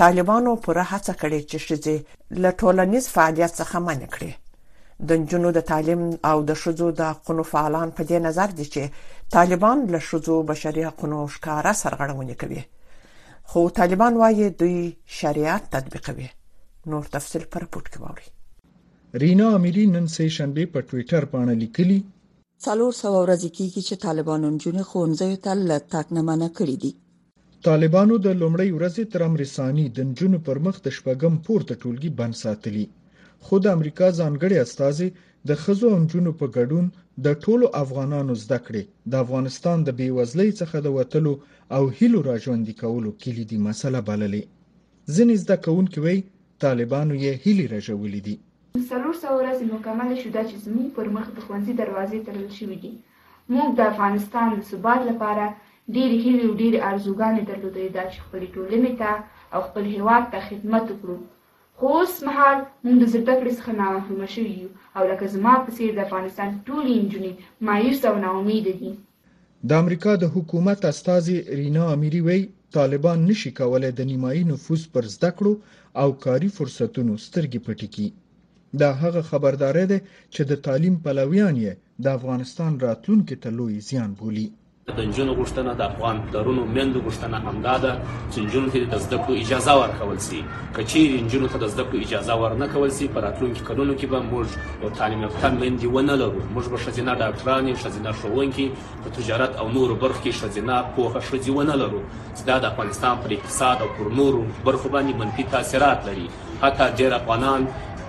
طالبانو 0.00 0.52
پوره 0.66 0.84
هڅه 0.92 1.12
کړې 1.20 1.40
چې 1.50 1.56
شوزې 1.66 1.96
له 2.44 2.50
ټولنیز 2.60 3.04
فعالیت 3.14 3.52
څخه 3.60 3.76
منع 3.88 4.08
کړي 4.18 4.30
د 5.10 5.24
جنونو 5.32 5.50
د 5.56 5.60
تعلیم 5.72 6.02
او 6.30 6.36
د 6.50 6.60
شوزو 6.62 6.86
د 7.02 7.10
حقوقو 7.14 7.44
فعالان 7.52 7.88
په 7.98 8.02
دې 8.10 8.18
نظر 8.28 8.50
دي 8.58 8.66
چې 8.74 8.82
طالبان 9.38 9.78
له 9.96 10.00
شوزو 10.10 10.36
بشري 10.52 10.82
حقوقو 10.90 11.22
ښکارا 11.34 11.72
سرغړونه 11.82 12.34
کوي 12.44 12.62
خو 13.54 13.60
طالبان 13.80 14.12
وايي 14.24 14.46
دوی 14.64 14.80
شریعت 15.20 15.62
تطبیقوي 15.76 16.28
نور 16.94 17.04
تفصيل 17.18 17.44
پر 17.56 17.62
پټ 17.72 17.84
کوي 17.98 18.26
رینا 19.22 19.48
امیلی 19.60 19.84
نن 19.96 20.06
سه 20.18 20.28
شنبه 20.40 20.70
په 20.74 20.88
ټوئیټر 20.90 21.32
باندې 21.32 21.62
لیکلي 21.66 21.98
څلور 22.68 22.92
سوه 23.02 23.18
ورځې 23.24 23.50
کېږي 23.58 23.80
چې 23.88 23.94
طالبانو 24.06 24.46
نجونې 24.54 24.84
ښوونځیو 24.88 25.42
ته 25.44 25.52
له 25.70 25.78
تګ 25.92 26.06
نه 26.16 26.22
منع 26.28 26.48
کړي 26.58 26.76
دي 26.82 26.92
طالبانو 27.68 28.14
د 28.26 28.28
لومړۍ 28.42 28.70
ورځې 28.76 29.04
تر 29.12 29.20
امرسانی 29.30 29.86
د 29.96 29.98
نجونو 30.08 30.38
پر 30.46 30.56
مخ 30.64 30.76
د 30.82 30.88
شپږم 30.96 31.34
پورته 31.46 31.74
ټولګي 31.82 32.10
بند 32.18 32.34
ساتلی 32.44 32.86
خو 33.44 33.54
د 33.60 33.66
امریکا 33.76 34.06
ځانګړي 34.20 34.56
استاذي 34.64 35.08
د 35.48 35.50
خزو 35.62 35.86
او 35.94 35.98
نجونو 36.04 36.30
په 36.40 36.46
ګډون 36.56 36.86
د 37.24 37.26
ټولو 37.44 37.66
افغانانو 37.82 38.32
زده 38.44 38.58
کړې 38.66 38.82
د 39.10 39.14
افغانستان 39.24 39.76
د 39.82 39.88
بیوزلۍ 39.98 40.50
څخه 40.60 40.76
د 40.80 40.88
وټلو 40.98 41.32
او 41.76 41.82
هیلو 41.98 42.18
راژوندې 42.30 42.72
کولو 42.82 43.10
کلیدي 43.22 43.58
مسله 43.68 43.98
بللې 44.08 44.42
ځینې 45.14 45.34
زده 45.44 45.56
کوونکي 45.66 45.98
وایي 46.04 46.20
طالبانو 46.64 47.14
یې 47.24 47.32
هیلې 47.44 47.66
راژولې 47.74 48.20
دي 48.26 48.36
څلور 48.90 49.14
سوه 49.22 49.32
ورځې 49.40 49.64
مکملې 49.74 50.16
شو 50.22 50.30
ده 50.36 50.42
چې 50.50 50.56
زموږ 50.66 50.86
پر 50.96 51.06
مخ 51.16 51.26
د 51.32 51.38
ښوونځي 51.44 51.72
دروازې 51.82 52.18
تړل 52.26 52.48
شوي 52.58 52.76
دي 52.84 52.92
موږ 53.52 53.68
د 53.74 53.80
افغانستان 53.92 54.48
د 54.52 54.62
ثبات 54.70 55.00
لپاره 55.10 55.44
ډېرې 55.96 56.16
هیلې 56.24 56.44
او 56.48 56.52
ډېرې 56.62 56.78
ارزوګانې 56.90 57.42
درلودې 57.50 57.86
دا 57.96 58.04
چې 58.12 58.18
خپلې 58.24 58.46
ټولنې 58.54 58.92
ته 59.00 59.12
او 59.54 59.60
خپل 59.68 59.84
هیواد 59.94 60.24
ته 60.32 60.38
خدمت 60.48 60.84
وکړو 60.88 61.18
خو 61.76 61.84
اوس 61.96 62.14
مهال 62.28 62.58
موږ 62.84 62.96
د 63.00 63.04
زده 63.14 63.34
کړې 63.40 63.52
څخه 63.58 63.70
نامحرومه 63.80 64.26
شوي 64.34 64.54
یو 64.62 64.68
او 64.96 65.02
لکه 65.10 65.24
زما 65.34 65.54
په 65.64 65.70
څېر 65.76 65.90
د 65.94 66.00
افغانستان 66.06 66.48
ټولې 66.68 66.92
نجونې 67.04 67.32
مایوس 67.68 68.00
او 68.10 68.14
ناامیده 68.24 68.72
دي 68.80 68.92
د 69.68 69.70
امریکا 69.82 70.12
د 70.22 70.24
حکومت 70.34 70.80
استازي 70.92 71.36
رینا 71.60 71.84
امیری 71.96 72.20
وی 72.28 72.40
طالبان 72.76 73.18
نشي 73.28 73.50
کولای 73.60 73.92
د 73.94 74.00
نیمایي 74.10 74.42
نفوس 74.52 74.82
پر 74.92 75.02
زده 75.16 75.30
کړو 75.38 75.52
او 76.00 76.08
کاري 76.24 76.48
فرصتونو 76.58 77.12
سترګې 77.26 77.58
پټې 77.68 77.88
کړي 77.94 78.08
دا 78.78 78.92
هغه 78.92 79.22
خبرداري 79.22 79.86
ده 79.86 80.00
چې 80.30 80.42
د 80.42 80.52
تعلیم 80.66 80.96
پلویان 81.04 81.56
یې 81.56 81.76
د 82.04 82.08
افغانستان 82.18 82.80
راتلونکي 82.80 83.36
ته 83.36 83.50
لوی 83.50 83.80
زیان 83.80 84.14
بولي 84.20 84.52
د 84.96 85.00
نجونو 85.08 85.32
غوښتنه 85.40 85.74
د 85.80 85.82
افغان 85.82 86.22
درونو 86.32 86.64
مند 86.76 86.96
غوښتنه 86.96 87.34
همدا 87.34 87.76
ده 87.82 87.92
چې 88.04 88.38
نجونو 88.46 88.70
ته 88.70 88.86
د 88.94 89.02
زده 89.04 89.18
کړو 89.18 89.34
اجازه 89.42 89.74
ورکول 89.80 90.18
شي 90.28 90.40
کچې 90.76 91.20
نجونو 91.26 91.50
ته 91.52 91.58
د 91.64 91.68
زده 91.74 91.84
کړو 91.90 92.00
اجازه 92.06 92.36
ورنکول 92.44 92.90
شي 92.98 93.08
په 93.14 93.20
راتلونکي 93.26 93.66
کلونو 93.68 93.96
کې 93.98 94.06
به 94.12 94.22
موږ 94.30 94.82
یو 94.82 94.90
تعلیم 95.00 95.22
یافته 95.26 95.50
میندې 95.58 95.92
ونه 95.96 96.16
لرو 96.22 96.40
موږ 96.54 96.68
به 96.74 96.82
شزینه 96.86 97.12
ډاکټران 97.22 97.76
شزینه 97.82 98.12
ښوونکي 98.20 98.66
په 99.04 99.08
تجارت 99.20 99.56
او 99.60 99.68
نورو 99.76 99.98
برخو 100.06 100.22
کې 100.24 100.38
شزینه 100.42 100.82
پوهه 100.96 101.20
شزینه 101.28 101.58
ونه 101.58 101.76
لرو 101.84 102.02
دا 102.46 102.58
د 102.58 102.64
افغانستان 102.72 103.20
پر 103.22 103.36
اقتصاد 103.38 103.84
او 103.84 103.88
پر 104.00 104.12
نورو 104.22 104.44
برخو 104.64 104.88
باندې 104.88 105.20
منفي 105.22 105.44
تاثیرات 105.56 106.10
لري 106.10 106.28
حتی 106.62 106.84
ډېر 106.96 107.12
افغانان 107.20 107.62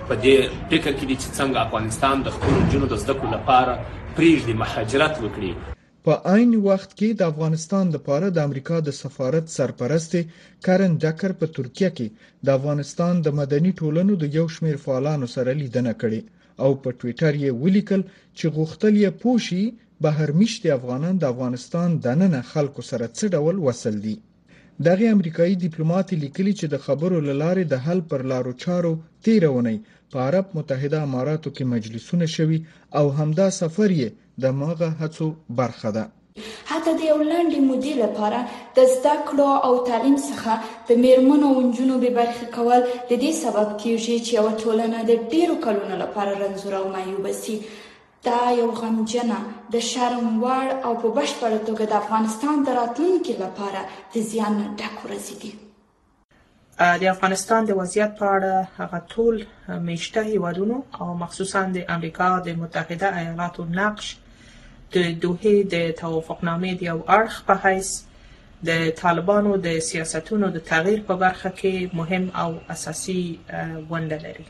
په 0.08 0.14
دې 0.24 0.32
ټکه 0.70 0.90
کې 0.98 1.06
چې 1.22 1.28
څنګه 1.38 1.58
افغانستان 1.66 2.16
د 2.26 2.28
خپل 2.36 2.52
جنو 2.72 2.86
د 2.90 2.94
زده 3.02 3.14
کړو 3.18 3.28
لپاره 3.36 3.72
پریږدي 4.16 4.54
مهاجرت 4.62 5.14
وکړي 5.20 5.52
په 6.06 6.12
عین 6.32 6.50
وخت 6.68 6.90
کې 6.98 7.08
د 7.14 7.22
افغانستان 7.32 7.84
لپاره 7.96 8.26
د 8.32 8.38
امریکا 8.48 8.76
د 8.82 8.90
سفارت 9.02 9.44
سرپرست 9.58 10.12
کارن 10.66 10.92
ډاکر 11.04 11.30
په 11.40 11.46
ترکیه 11.56 11.90
کې 11.96 12.06
د 12.46 12.48
افغانستان 12.58 13.12
د 13.26 13.28
مدني 13.40 13.72
ټولنو 13.80 14.12
د 14.20 14.24
یو 14.38 14.46
شمیر 14.56 14.76
فعالانو 14.84 15.26
سره 15.36 15.50
لیدنه 15.62 15.92
کړې 16.00 16.20
او 16.64 16.70
په 16.82 16.88
ټوئیټر 17.00 17.32
یې 17.44 17.56
ولیکل 17.64 18.02
چې 18.38 18.46
غوښتل 18.56 18.92
یې 19.04 19.10
پوښي 19.22 19.62
بهر 20.04 20.28
میشتي 20.40 20.68
افغانان 20.78 21.14
د 21.18 21.24
افغانستان 21.32 21.88
د 22.04 22.06
نن 22.20 22.34
خلکو 22.52 22.80
سره 22.90 23.04
څه 23.18 23.24
ډول 23.36 23.56
وصل 23.68 23.94
دي 24.06 24.16
دغه 24.82 25.04
امریکایي 25.14 25.52
ډیپلوماټ 25.62 26.08
لیکلی 26.20 26.52
چې 26.58 26.66
د 26.70 26.74
خبرو 26.84 27.18
لارې 27.40 27.64
د 27.72 27.82
حل 27.86 28.00
پر 28.12 28.20
لارو 28.30 28.52
چارو 28.64 28.92
تیره 29.28 29.48
ونی 29.56 29.74
په 30.14 30.18
عرب 30.28 30.46
متحده 30.58 30.98
اماراتو 31.08 31.50
کې 31.56 31.64
مجلسونه 31.74 32.26
شوي 32.36 32.58
او 33.00 33.04
همدا 33.18 33.46
سفر 33.60 33.90
یې 34.00 34.08
د 34.46 34.56
ماغه 34.62 34.88
هڅو 35.02 35.26
برخه 35.62 35.90
ده 35.98 36.04
حتی 36.70 36.92
د 36.96 37.00
یو 37.10 37.18
لاندې 37.32 37.58
مودې 37.68 37.92
لپاره 38.02 38.38
د 38.80 38.90
زده 38.96 39.14
کړو 39.28 39.50
او 39.70 39.86
تعلیم 39.90 40.16
څخه 40.24 40.92
د 40.92 41.02
میرمنو 41.04 41.48
او 41.54 41.60
نجونو 41.68 41.98
به 42.04 42.10
برخه 42.18 42.46
کول 42.58 42.80
د 42.82 43.12
دې 43.22 43.32
سبب 43.44 43.68
کیږي 43.82 44.16
چې 44.26 44.32
یو 44.38 44.48
ټولنه 44.62 44.98
د 45.12 45.32
ډیرو 45.32 45.56
کلونو 45.68 45.96
لپاره 46.04 46.32
رنځور 46.42 46.72
او 46.80 46.84
مایوب 46.96 47.32
شي 47.44 47.56
دا 48.28 48.50
یو 48.60 48.70
غمجنه 48.80 49.38
د 49.72 49.80
شرم 49.90 50.26
وړ 50.44 50.66
او 50.86 50.92
په 51.02 51.08
بشپړه 51.18 51.58
توګه 51.68 51.84
د 51.88 51.94
افغانستان 52.02 52.56
د 52.66 52.76
راتلونکي 52.80 53.34
لپاره 53.44 53.80
د 54.14 54.26
زیان 54.30 54.56
ډک 54.78 54.96
ورځې 55.06 55.34
دي 55.42 55.52
د 57.02 57.04
افغانستان 57.14 57.60
د 57.66 57.70
وضعیت 57.80 58.12
په 58.20 58.26
اړه 58.36 58.54
هغه 58.78 58.98
ټول 59.12 59.34
میشته 59.90 60.20
هیوادونو 60.32 60.76
او 61.00 61.06
مخصوصا 61.24 61.60
د 61.76 61.84
امریکا 61.98 62.30
د 62.46 62.58
متحده 62.62 63.08
ایالاتو 63.20 63.62
نقش 63.78 64.06
د 64.96 65.12
دوه 65.22 65.52
د 65.72 65.74
توافقنامې 66.02 66.72
د 66.78 66.80
یو 66.90 66.98
اړخ 67.20 67.34
په 67.48 67.54
حیث 67.64 67.88
د 68.70 68.90
طالبانو 69.04 69.52
د 69.68 69.80
سیاستونو 69.92 70.46
د 70.58 70.66
تغییر 70.74 71.00
په 71.08 71.14
برخه 71.24 71.50
کې 71.62 71.74
مهم 72.02 72.24
او 72.42 72.50
اساسي 72.76 73.22
ونډه 73.90 74.20
لري 74.26 74.46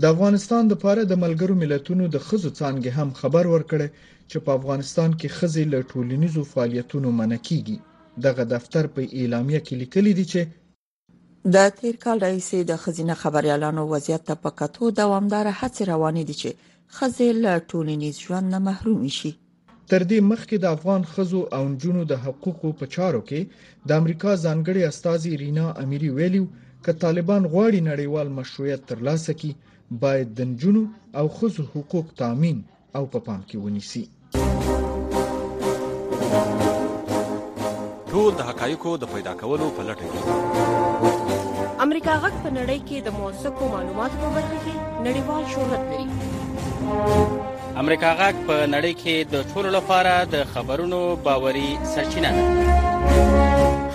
د 0.00 0.08
افغانستان 0.14 0.62
د 0.68 0.74
پاره 0.82 1.02
د 1.08 1.14
ملګرو 1.24 1.54
ملتونو 1.62 2.04
د 2.12 2.16
خزو 2.26 2.50
څانګې 2.58 2.90
هم 2.98 3.08
خبر 3.20 3.44
ورکړي 3.54 3.88
چې 4.30 4.38
په 4.44 4.50
افغانستان 4.58 5.10
کې 5.20 5.28
خزې 5.38 5.64
له 5.72 5.78
ټولنیزو 5.90 6.42
فعالیتونو 6.52 7.08
منکیږي 7.20 7.78
دغه 8.26 8.44
دفتر 8.54 8.84
په 8.94 9.00
اعلامیه 9.18 9.60
کې 9.66 9.74
لیکلي 9.82 10.12
دي 10.18 10.24
چې 10.32 10.40
د 11.54 11.72
تیر 11.80 11.96
کال 12.04 12.18
رئیس 12.26 12.48
د 12.70 12.80
خزینه 12.84 13.14
خبريالانو 13.22 13.82
وضعیت 13.92 14.22
ته 14.30 14.34
په 14.44 14.50
کتو 14.60 14.84
دوامدار 15.00 15.46
هڅې 15.60 15.82
روانې 15.92 16.22
دي 16.28 16.36
چې 16.42 16.50
خزې 16.96 17.28
له 17.44 17.52
ټولنیز 17.72 18.14
ژوند 18.26 18.46
نه 18.54 18.58
محروم 18.68 19.02
شي 19.18 19.32
تر 19.92 20.02
دې 20.10 20.20
مخکې 20.30 20.56
د 20.60 20.66
افغان 20.78 21.02
خزو 21.12 21.40
او 21.58 21.62
نجونو 21.74 22.02
د 22.12 22.22
حقوقو 22.24 22.68
په 22.80 22.84
چارو 22.94 23.20
کې 23.28 23.40
د 23.92 24.00
امریکا 24.00 24.30
ځانګړي 24.44 24.82
استاذي 24.90 25.32
رینا 25.42 25.66
اميري 25.84 26.10
ویلیو 26.20 26.48
ک 26.84 26.98
طالبان 27.04 27.42
غواړي 27.52 27.80
نړیوال 27.90 28.28
مشروعیت 28.40 28.82
ترلاسه 28.94 29.32
کړي 29.42 29.52
باید 30.00 30.28
د 30.38 30.48
نجونو 30.50 30.82
او 31.20 31.24
ښځو 31.38 31.62
حقوق 31.76 32.06
تضمین 32.18 32.60
او 32.98 33.02
په 33.14 33.18
پام 33.26 33.40
کې 33.48 33.56
ونیسي 33.64 34.04
ټول 38.12 38.30
د 38.38 38.48
حقایقو 38.50 38.92
د 39.02 39.12
پیدا 39.14 39.32
کولو 39.42 39.68
په 39.78 39.86
لټه 39.88 40.12
کې 40.12 41.80
امریکا 41.86 42.14
غک 42.22 42.34
په 42.42 42.50
نړۍ 42.58 42.78
کې 42.88 42.98
د 43.06 43.18
موثقو 43.18 43.64
معلوماتو 43.74 44.16
په 44.22 44.30
برخه 44.38 44.58
کې 44.64 45.04
نړیوال 45.06 45.42
شهرت 45.52 45.84
لري 45.92 47.78
امریکا 47.84 48.10
غک 48.20 48.36
په 48.48 48.56
نړۍ 48.74 48.92
کې 49.04 49.30
د 49.32 49.50
ټولو 49.52 49.68
لپاره 49.76 50.14
د 50.36 50.44
خبرونو 50.54 51.00
باوري 51.28 51.68
سرچینه 51.94 52.32
ده 52.38 52.80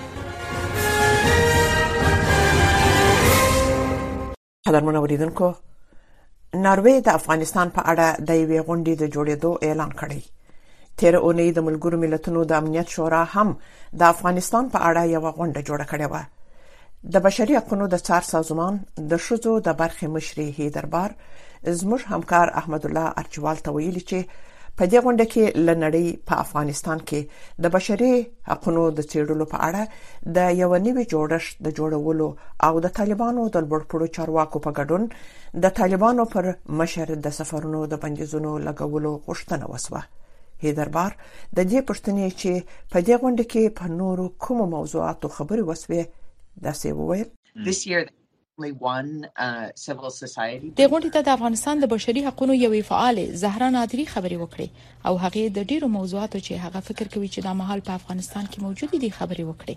قدرمن 4.71 4.97
اوریدونکو 5.03 5.49
ناروې 5.53 6.97
د 7.11 7.13
افغانستان 7.19 7.75
په 7.77 7.81
اړه 7.95 8.09
د 8.29 8.31
یوې 8.43 8.57
غونډې 8.67 8.95
د 9.03 9.05
جوړېدو 9.15 9.53
اعلان 9.69 9.93
کړی 10.01 10.21
تیر 11.01 11.15
اونۍ 11.25 11.47
د 11.55 11.59
ملګرو 11.69 11.97
ملتونو 12.05 12.41
د 12.51 12.61
امنیت 12.63 12.89
شورا 12.97 13.23
هم 13.35 13.49
د 14.03 14.07
افغانستان 14.15 14.65
په 14.75 14.79
اړه 14.89 15.03
یو 15.17 15.23
غونډه 15.37 15.61
جوړه 15.69 15.87
کړې 15.91 16.07
وه 16.13 16.23
د 17.15 17.25
بشري 17.25 17.55
حقوقو 17.59 17.87
د 17.93 17.97
څار 18.09 18.23
سازمان 18.33 18.75
د 19.13 19.25
شوزو 19.25 19.53
د 19.69 19.81
برخې 19.81 20.07
مشري 20.19 20.47
هیدربار 20.59 21.11
زموږ 21.81 22.01
همکار 22.13 22.47
احمد 22.63 22.83
الله 22.89 23.07
ارچوال 23.25 23.59
ته 23.67 23.71
ویلي 23.77 24.03
چې 24.11 24.19
په 24.79 24.85
دې 24.93 24.99
غونډه 25.07 25.27
کې 25.33 25.45
لنړی 25.67 26.07
په 26.31 26.35
افغانستان 26.45 26.99
کې 27.11 27.21
د 27.67 27.77
بشري 27.77 28.15
حقوقو 28.51 28.87
د 28.99 29.01
څیړلو 29.11 29.45
په 29.53 29.59
اړه 29.69 29.83
د 30.39 30.57
یو 30.63 30.71
نوي 30.89 31.05
جوړښت 31.13 31.55
د 31.69 31.79
جوړولو 31.79 32.29
او 32.69 32.75
د 32.87 32.99
طالبانو 32.99 33.43
د 33.55 33.65
لوړپړو 33.69 34.07
چارواکو 34.17 34.59
په 34.67 34.71
ګډون 34.79 35.03
د 35.67 35.79
طالبانو 35.81 36.23
پر 36.35 36.45
مشر 36.83 37.09
د 37.29 37.39
سفرونو 37.39 37.81
د 37.95 38.05
بندیزونو 38.05 38.51
لګولو 38.69 39.13
غوښتنه 39.29 39.67
وسوه 39.77 40.03
هیدربار 40.63 41.13
د 41.57 41.71
دې 41.71 41.81
پښتنې 41.89 42.29
چې 42.41 42.53
په 42.95 42.99
دې 43.07 43.15
غونډه 43.23 43.45
کې 43.53 43.75
په 43.81 43.85
نورو 44.01 44.27
کومو 44.49 44.65
موضوعاتو 44.77 45.27
خبرې 45.37 45.65
وسوې 45.67 46.03
داسې 46.67 46.89
وویل 46.99 47.27
uh, 47.27 48.05
د 50.79 50.83
غونډې 50.91 51.11
ته 51.15 51.21
د 51.29 51.31
افغانستان 51.37 51.75
د 51.81 51.85
بشري 51.95 52.21
حقوقو 52.27 52.55
یوې 52.65 52.83
فعالې 52.91 53.25
زهرا 53.45 53.69
نادری 53.77 54.05
خبرې 54.13 54.37
وکړې 54.41 54.69
او 55.07 55.15
هغه 55.25 55.43
د 55.57 55.71
ډیرو 55.71 55.89
موضوعاتو 55.99 56.39
چې 56.47 56.63
هغه 56.65 56.81
فکر 56.89 57.07
کوي 57.15 57.29
چې 57.35 57.41
د 57.47 57.61
مهال 57.61 57.81
په 57.89 57.93
افغانستان 58.01 58.45
کې 58.51 58.59
موجود 58.67 58.93
دي 59.05 59.11
خبرې 59.19 59.45
وکړې 59.47 59.77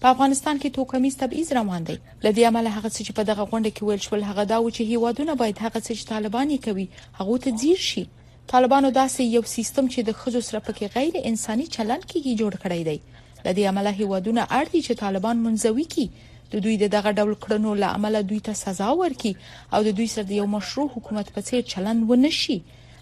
په 0.00 0.06
افغانستان 0.14 0.56
کې 0.62 0.74
توکمیز 0.76 1.14
تبعیض 1.22 1.48
روان 1.58 1.82
دی 1.90 1.96
لدی 2.26 2.42
عمل 2.50 2.66
هغه 2.76 2.88
چې 2.96 3.10
په 3.18 3.22
دغه 3.30 3.42
غونډه 3.50 3.70
کې 3.74 3.82
ویل 3.86 4.00
شو 4.06 4.14
هغه 4.30 4.42
دا 4.52 4.58
و 4.60 4.70
چې 4.76 4.82
هیوادونه 4.92 5.32
باید 5.42 5.56
هغه 5.66 5.80
چې 5.86 6.02
طالبان 6.14 6.48
کوي 6.68 6.86
هغه 7.18 7.34
ته 7.44 7.50
ځیر 7.64 7.80
شي 7.90 8.04
طالبانو 8.52 8.90
داسې 9.00 9.22
یو 9.36 9.42
سیستم 9.56 9.86
چې 9.92 10.00
د 10.08 10.16
خځو 10.20 10.40
سره 10.48 10.62
پکې 10.66 10.86
غیر 10.96 11.14
انساني 11.30 11.64
چلن 11.76 12.00
کیږي 12.10 12.32
جوړ 12.40 12.52
کړی 12.62 12.80
دی 12.88 12.98
د 13.44 13.48
دې 13.56 13.64
عمله 13.70 13.90
هیوادونه 14.00 14.42
اړ 14.58 14.64
دي 14.74 14.80
چې 14.86 15.00
طالبان 15.02 15.36
منځوي 15.46 15.86
کی 15.94 16.06
د 16.52 16.62
دوی 16.66 16.74
دغه 16.96 17.10
ډول 17.18 17.34
کړنو 17.44 17.70
له 17.82 17.88
عمله 17.98 18.20
دوی 18.34 18.38
ته 18.50 18.60
سزا 18.64 18.88
ورکي 19.02 19.32
او 19.74 19.80
د 19.88 19.98
دوی 20.02 20.08
سره 20.14 20.24
د 20.30 20.38
یو 20.40 20.46
مشروع 20.56 20.86
حکومت 20.94 21.26
په 21.38 21.46
څیر 21.48 21.60
چلن 21.74 21.96
ونشي 22.12 22.58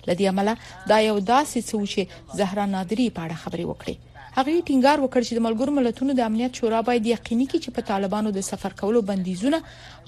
لدی 0.08 0.24
عمله 0.32 0.52
دا 0.94 0.98
یو 1.10 1.16
داسې 1.32 1.58
څه 1.68 1.74
و 1.80 1.84
چې 1.92 2.02
زهرا 2.42 2.64
نادری 2.74 3.06
په 3.14 3.20
اړه 3.24 3.36
خبرې 3.42 3.64
وکړي 3.72 3.94
هغه 4.38 4.54
ټینګار 4.68 4.98
وکړ 5.00 5.20
چې 5.26 5.32
د 5.36 5.40
ملګرو 5.46 5.72
ملتونو 5.78 6.14
د 6.18 6.26
امنیت 6.28 6.52
شورا 6.60 6.78
باید 6.88 7.04
یقیني 7.14 7.44
کړي 7.50 7.60
چې 7.64 7.74
په 7.76 7.86
طالبانو 7.90 8.30
د 8.36 8.40
سفر 8.50 8.72
کولو 8.80 9.00
بندیزونه 9.10 9.58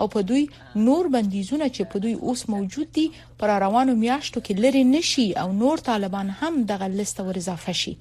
او 0.01 0.07
په 0.15 0.21
دوی 0.31 0.43
نور 0.87 1.09
بندیزونه 1.17 1.67
چې 1.77 1.83
په 1.93 1.97
دوی 2.07 2.15
اوس 2.31 2.41
موجود 2.55 2.89
دي 2.97 3.05
پر 3.43 3.53
روانو 3.67 3.95
میاشتو 4.03 4.43
کې 4.47 4.65
لري 4.65 4.83
نشي 4.95 5.27
او 5.43 5.47
نور 5.61 5.83
طالبان 5.91 6.33
هم 6.41 6.59
دغه 6.73 6.89
لسته 7.01 7.27
ور 7.29 7.39
اضافه 7.43 7.75
شي 7.83 7.93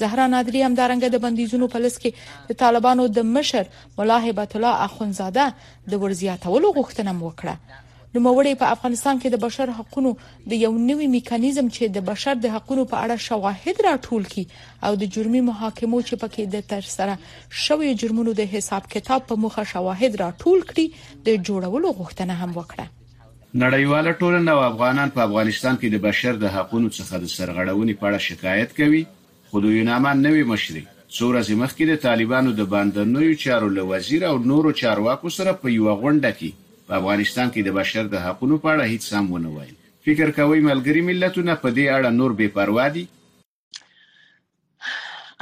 زهرا 0.00 0.26
نادری 0.34 0.60
هم 0.66 0.76
دارنګه 0.80 1.08
د 1.14 1.22
بندیزونو 1.24 1.70
په 1.76 1.82
لس 1.86 1.96
کې 2.02 2.50
د 2.52 2.58
طالبانو 2.64 3.06
د 3.20 3.26
مشر 3.38 3.72
ملاحبت 4.02 4.56
الله 4.60 4.90
اخونزاده 4.90 5.48
د 5.94 6.02
ورزیاتولو 6.04 6.74
غوښتنه 6.80 7.16
وکړه 7.22 7.82
نوموړي 8.18 8.50
په 8.60 8.72
افغانستان 8.74 9.20
کې 9.20 9.30
د 9.34 9.38
بشر 9.42 9.70
حقوقو 9.76 10.10
د 10.52 10.56
یو 10.64 10.70
نوي 10.88 11.06
میکانیزم 11.12 11.68
چې 11.76 11.92
د 11.94 12.02
بشر 12.08 12.40
د 12.42 12.50
حقوقو 12.56 12.84
په 12.90 13.04
اړه 13.04 13.24
شواهد 13.26 13.78
راټول 13.86 14.26
کړي 14.32 14.88
او 14.88 14.98
د 15.04 15.08
جرمي 15.14 15.40
محاکمو 15.46 16.00
چې 16.08 16.20
پکې 16.24 16.50
د 16.54 16.66
تر 16.74 16.90
سره 16.96 17.62
شوی 17.68 17.94
جرمونو 18.04 18.34
د 18.42 18.50
حساب 18.56 18.90
کتاب 18.96 19.24
په 19.30 19.40
مخه 19.46 19.64
شواهد 19.72 20.18
راټول 20.24 20.60
کړي 20.72 21.16
د 21.30 21.40
جوړولو 21.48 21.96
غوښتنه 22.00 22.36
هم 22.44 22.52
وکړه 22.60 23.58
نړیواله 23.66 24.16
ټولنه 24.20 24.58
او 24.58 24.64
افغانان 24.68 25.14
په 25.18 25.26
افغانستان 25.28 25.80
کې 25.82 25.94
د 25.96 26.04
بشر 26.10 26.42
د 26.46 26.54
حقوقو 26.58 26.84
څخه 26.98 27.24
د 27.26 27.32
سرغړونې 27.36 28.02
په 28.02 28.10
اړه 28.10 28.26
شکایت 28.30 28.76
کوي 28.82 29.02
خو 29.50 29.64
د 29.68 29.74
یونامان 29.80 30.22
نوې 30.26 30.50
مشري 30.54 30.84
څور 31.18 31.40
از 31.42 31.50
مخکې 31.64 31.94
د 31.94 32.02
طالبانو 32.08 32.56
د 32.60 32.70
باندنوي 32.76 33.36
چارو 33.46 33.72
له 33.80 33.90
وزیر 33.94 34.28
او 34.34 34.38
نورو 34.52 34.76
چارواکو 34.84 35.32
سره 35.40 35.58
په 35.64 35.72
یو 35.78 35.88
غونډه 35.94 36.40
کې 36.40 36.60
په 36.86 36.94
افغانستان 37.00 37.50
کې 37.54 37.60
د 37.68 37.70
بشر 37.80 38.04
د 38.12 38.14
حقوقو 38.26 38.58
په 38.66 38.70
اړه 38.74 38.84
هیڅ 38.92 39.02
سم 39.14 39.24
ونه 39.32 39.50
وایي 39.56 39.74
فکر 40.06 40.28
کوي 40.38 40.60
ملګری 40.68 41.02
ملتونه 41.08 41.52
په 41.64 41.68
دې 41.78 41.86
اړه 41.96 42.16
نور 42.20 42.32
بے 42.40 42.46
پروا 42.58 42.86
دي 42.98 43.04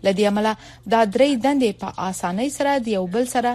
لدی 0.05 0.25
عمله 0.31 0.53
دا 0.95 1.01
درې 1.05 1.29
دندې 1.45 1.71
په 1.81 1.87
اسانۍ 2.09 2.49
سره 2.59 2.79
د 2.79 2.87
یو 2.97 3.05
بل 3.15 3.27
سره 3.35 3.51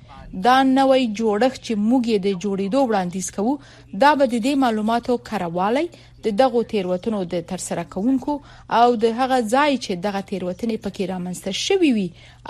دا 0.44 0.55
نوې 0.70 1.05
جوړښت 1.18 1.61
چې 1.66 1.75
موږ 1.83 2.09
یې 2.11 2.16
د 2.25 2.40
جوړېدو 2.44 2.81
وړاندیز 2.88 3.29
کوو 3.37 3.53
دا 4.03 4.09
به 4.22 4.27
د 4.33 4.40
دې 4.46 4.51
معلوماتو 4.64 5.14
کاروالي 5.29 5.83
د 6.27 6.35
دغه 6.40 6.61
تیروتنو 6.72 7.20
د 7.35 7.46
ترسره 7.53 7.85
کوونکو 7.94 8.35
او 8.81 8.88
د 9.05 9.14
هغه 9.20 9.38
ځای 9.53 9.79
چې 9.85 10.03
دغه 10.07 10.22
تیروتنې 10.31 10.83
پکې 10.87 11.09
رامنځته 11.12 11.55
شوي 11.66 11.92
وي 11.99 12.05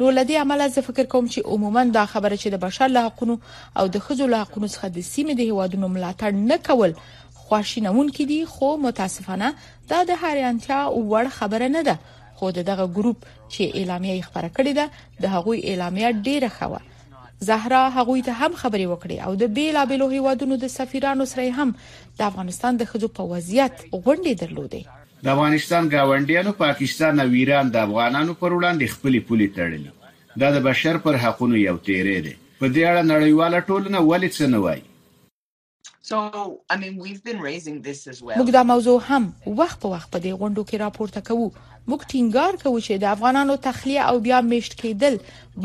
نو 0.00 0.08
لدی 0.16 0.34
عمل 0.42 0.62
زه 0.74 0.80
فکر 0.88 1.04
کوم 1.12 1.28
چې 1.32 1.40
عموما 1.52 1.84
دا 1.92 2.00
خبره 2.14 2.36
چې 2.40 2.48
د 2.54 2.58
بشر 2.64 2.88
له 2.96 3.04
حقوقو 3.06 3.36
او 3.82 3.86
د 3.94 3.98
خزو 4.08 4.26
له 4.32 4.40
حقوقو 4.40 4.68
څخه 4.74 4.88
د 4.96 5.06
سیمې 5.12 5.34
د 5.38 5.40
هوادونو 5.52 5.88
ملاتړ 5.92 6.42
نه 6.50 6.58
کول 6.66 6.92
خوشینون 7.44 8.10
کې 8.12 8.26
دي 8.32 8.38
خو 8.56 8.68
متاسفانه 8.82 9.48
دا 9.92 10.00
د 10.10 10.20
هریانتیا 10.24 10.80
وړ 10.88 11.32
خبره 11.38 11.68
نه 11.76 11.82
ده 11.88 11.98
خو 12.40 12.50
دغه 12.58 12.86
ګروپ 12.98 13.24
چې 13.28 13.70
اعلامیه 13.78 14.16
خبره 14.26 14.50
کړې 14.58 14.72
ده 14.80 15.24
د 15.26 15.34
هغوی 15.36 15.60
اعلامیه 15.70 16.10
ډیره 16.18 16.50
خوه 16.58 16.80
زهرا 17.50 17.80
هغوی 17.96 18.22
ته 18.26 18.32
هم 18.42 18.60
خبري 18.64 18.86
وکړي 18.92 19.16
او 19.28 19.34
د 19.44 19.52
بیلابلو 19.60 20.08
هیوادونو 20.12 20.60
د 20.66 20.72
سفیرانو 20.76 21.24
سره 21.32 21.48
هم 21.62 21.74
د 22.20 22.22
افغانستان 22.30 22.82
د 22.84 22.92
خزو 22.92 23.10
په 23.20 23.30
وضعیت 23.34 23.82
غونډې 23.86 24.44
درلودې 24.44 24.82
د 25.24 25.28
افغانستان 25.32 25.86
گاونډیانو 25.92 26.50
پاکستان 26.56 27.20
او 27.22 27.26
ایران 27.42 27.68
د 27.74 27.84
افغانانو 27.88 28.32
پر 28.40 28.54
وړاندې 28.54 28.88
خپلې 28.94 29.20
پولې 29.28 29.46
تړلې 29.58 30.40
دا 30.42 30.48
د 30.56 30.64
بشر 30.66 30.98
پر 31.04 31.16
حقوقو 31.22 31.60
یو 31.60 31.74
تیرې 31.86 32.16
ده 32.26 32.34
په 32.58 32.72
دې 32.74 32.82
اړه 32.88 33.04
نړیواله 33.12 33.62
ټولنه 33.68 34.02
ولې 34.08 34.30
څه 34.36 34.50
نه 34.56 34.60
وایي 34.66 34.82
So 36.06 36.18
I 36.74 36.76
mean 36.82 36.98
we've 37.04 37.22
been 37.28 37.38
raising 37.46 37.76
this 37.86 38.00
as 38.14 38.18
well. 38.22 38.38
موږ 38.38 38.50
دا 38.58 38.62
موضوع 38.72 38.98
هم 39.04 39.32
وخت 39.46 39.80
په 39.80 39.88
وخت 39.88 40.10
په 40.16 40.22
دې 40.24 40.42
غونډو 40.42 40.68
کې 40.70 40.82
راپورته 40.82 41.20
کوو. 41.28 41.46
موږ 41.88 42.04
ټینګار 42.10 42.60
کوو 42.64 42.76
چې 42.86 43.00
د 43.04 43.12
افغانانو 43.14 43.56
تخلیه 43.68 44.10
او 44.10 44.20
بیا 44.28 44.40
مشت 44.50 44.76
کېدل 44.80 45.16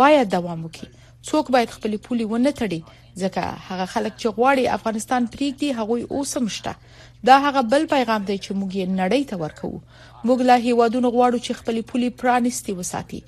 باید 0.03 0.31
دوام 0.37 0.63
وکړي. 0.65 1.19
څوک 1.31 1.51
باید 1.57 1.75
خپل 1.77 1.97
پولي 2.07 2.29
ونه 2.31 2.55
تړي 2.61 2.81
ځکه 3.23 3.43
هغه 3.67 3.85
خلک 3.93 4.13
چې 4.21 4.33
غواړي 4.37 4.63
افغانستان 4.77 5.29
پریږدي 5.33 5.69
هغه 5.79 6.17
اوس 6.17 6.33
مشته 6.47 6.75
دا 7.29 7.35
هغه 7.45 7.61
بل 7.73 7.87
پیغام 7.93 8.23
دی 8.29 8.37
چې 8.43 8.51
موږ 8.59 8.71
یې 8.79 8.85
نړۍ 8.99 9.21
ته 9.29 9.35
ورکو 9.43 9.71
موږ 10.27 10.39
لا 10.49 10.57
هیوادونو 10.67 11.09
غواړو 11.15 11.39
چې 11.45 11.59
خپل 11.59 11.81
پولي 11.91 12.09
پرانستي 12.21 12.73
وساتي 12.79 13.19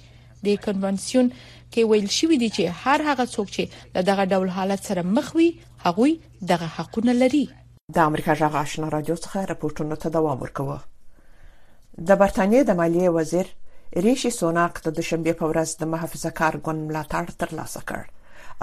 د 0.48 0.52
کنونسیون 0.66 1.30
کې 1.74 1.84
ویل 1.92 2.08
شوې 2.18 2.38
دي 2.44 2.50
چې 2.56 2.64
هر 2.84 3.00
هغه 3.10 3.26
څوک 3.36 3.48
چې 3.56 3.64
دغه 4.10 4.24
ډول 4.32 4.50
حالت 4.58 4.82
سره 4.88 5.02
مخ 5.18 5.28
وي 5.38 5.50
هغوی 5.86 6.12
دغه 6.52 6.68
حقونه 6.78 7.14
لري 7.24 7.44
د 7.96 7.98
امریکا 8.10 8.34
جغ 8.42 8.54
آشنا 8.64 8.88
رادیو 8.96 9.16
څخه 9.26 9.40
راپورټونه 9.52 9.96
ته 10.02 10.08
دوام 10.18 10.38
ورکوه 10.44 10.78
د 12.08 12.10
برتانیې 12.22 12.62
د 12.68 12.72
مالیه 12.82 13.10
وزیر 13.20 13.48
ریشي 14.06 14.32
سوناک 14.40 14.74
د 14.86 14.98
دوشنبه 14.98 15.34
په 15.42 15.46
ورځ 15.52 15.70
د 15.82 15.94
محافظه 15.94 16.30
کار 16.40 16.54
ګوند 16.66 16.82
ملاتړ 16.90 17.26
ترلاسه 17.42 17.80
کړ 17.90 18.02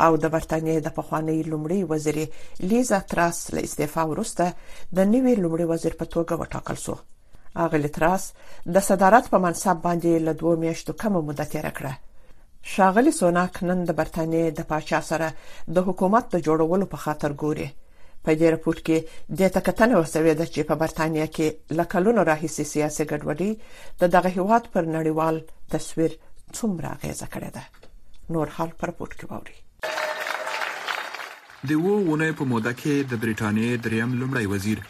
او 0.05 0.11
د 0.23 0.25
برتانیې 0.35 0.79
د 0.87 0.95
پخواني 0.99 1.39
لومړي 1.53 1.81
وزیر 1.93 2.17
لیزا 2.71 2.99
تراس 3.13 3.39
له 3.55 3.61
استعفا 3.69 4.03
وروسته 4.13 4.45
د 4.97 4.99
نوي 5.13 5.35
لومړي 5.43 5.67
وزیر 5.73 5.95
په 6.01 6.07
توګه 6.15 6.35
وټاکل 6.43 6.77
شو 6.85 6.97
اغلی 7.65 7.89
تراس 7.97 8.25
د 8.75 8.85
صدارت 8.91 9.25
په 9.33 9.39
منصب 9.47 9.77
باندې 9.87 10.13
له 10.29 10.33
دوه 10.41 10.55
میاشتو 10.65 10.93
کم 11.01 11.13
موده 11.19 11.45
تیر 11.53 11.69
کړه 11.79 11.93
شاغلي 12.63 13.11
سوناک 13.13 13.59
نن 13.63 13.85
د 13.85 13.91
برتانیې 14.01 14.51
د 14.59 14.67
پاچا 14.73 15.01
سره 15.11 15.29
د 15.79 15.87
حکومت 15.87 16.25
د 16.35 16.45
جوړولو 16.49 16.87
په 16.93 16.97
خاطر 17.05 17.33
ګوري 17.45 17.69
په 18.27 18.31
دې 18.41 18.47
راپور 18.57 18.77
کې 18.87 18.99
د 19.41 19.53
تکتنه 19.57 19.95
ورسوي 19.99 20.35
د 20.37 20.43
چې 20.55 20.61
په 20.71 20.75
برتانیا 20.85 21.27
کې 21.39 21.47
لکلونو 21.81 22.21
راهیسي 22.31 22.65
سیاسي 22.75 23.05
ګډوډي 23.11 23.51
د 24.05 24.15
دغه 24.19 24.29
هیواد 24.39 24.65
پر 24.77 24.83
نړیوال 24.97 25.37
تصویر 25.75 26.13
څومره 26.57 26.91
غیزه 27.05 27.27
کړې 27.33 27.51
ده 27.59 27.65
نور 28.37 28.49
حال 28.59 28.71
پر 28.83 28.87
راپور 28.93 29.11
کې 29.19 29.27
ووري 29.31 29.57
د 31.71 31.85
وو 31.85 31.95
ونه 32.11 32.29
په 32.43 32.51
موده 32.55 32.73
کې 32.81 32.95
د 33.15 33.23
برتانیې 33.25 33.73
دریم 33.89 34.11
لمړی 34.21 34.47
وزیر 34.55 34.81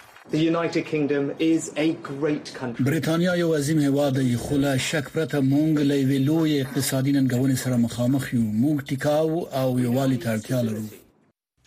بریتانیا 2.84 3.36
یو 3.36 3.54
عظیم 3.54 3.78
هواد 3.78 4.18
دی 4.18 4.36
خو 4.36 4.56
لا 4.56 4.76
شک 4.78 5.04
پرته 5.14 5.40
مونږ 5.40 5.78
له 5.90 5.94
وی 6.08 6.18
لوی 6.18 6.60
اقتصادي 6.60 7.12
ننګونې 7.12 7.56
سره 7.64 7.76
مخامخ 7.76 8.34
یو 8.34 8.42
مونږ 8.62 8.78
ټیکاو 8.88 9.36
او 9.60 9.68
یووالي 9.80 10.16
ته 10.22 10.28
اړتیا 10.36 10.60
لرو 10.68 10.82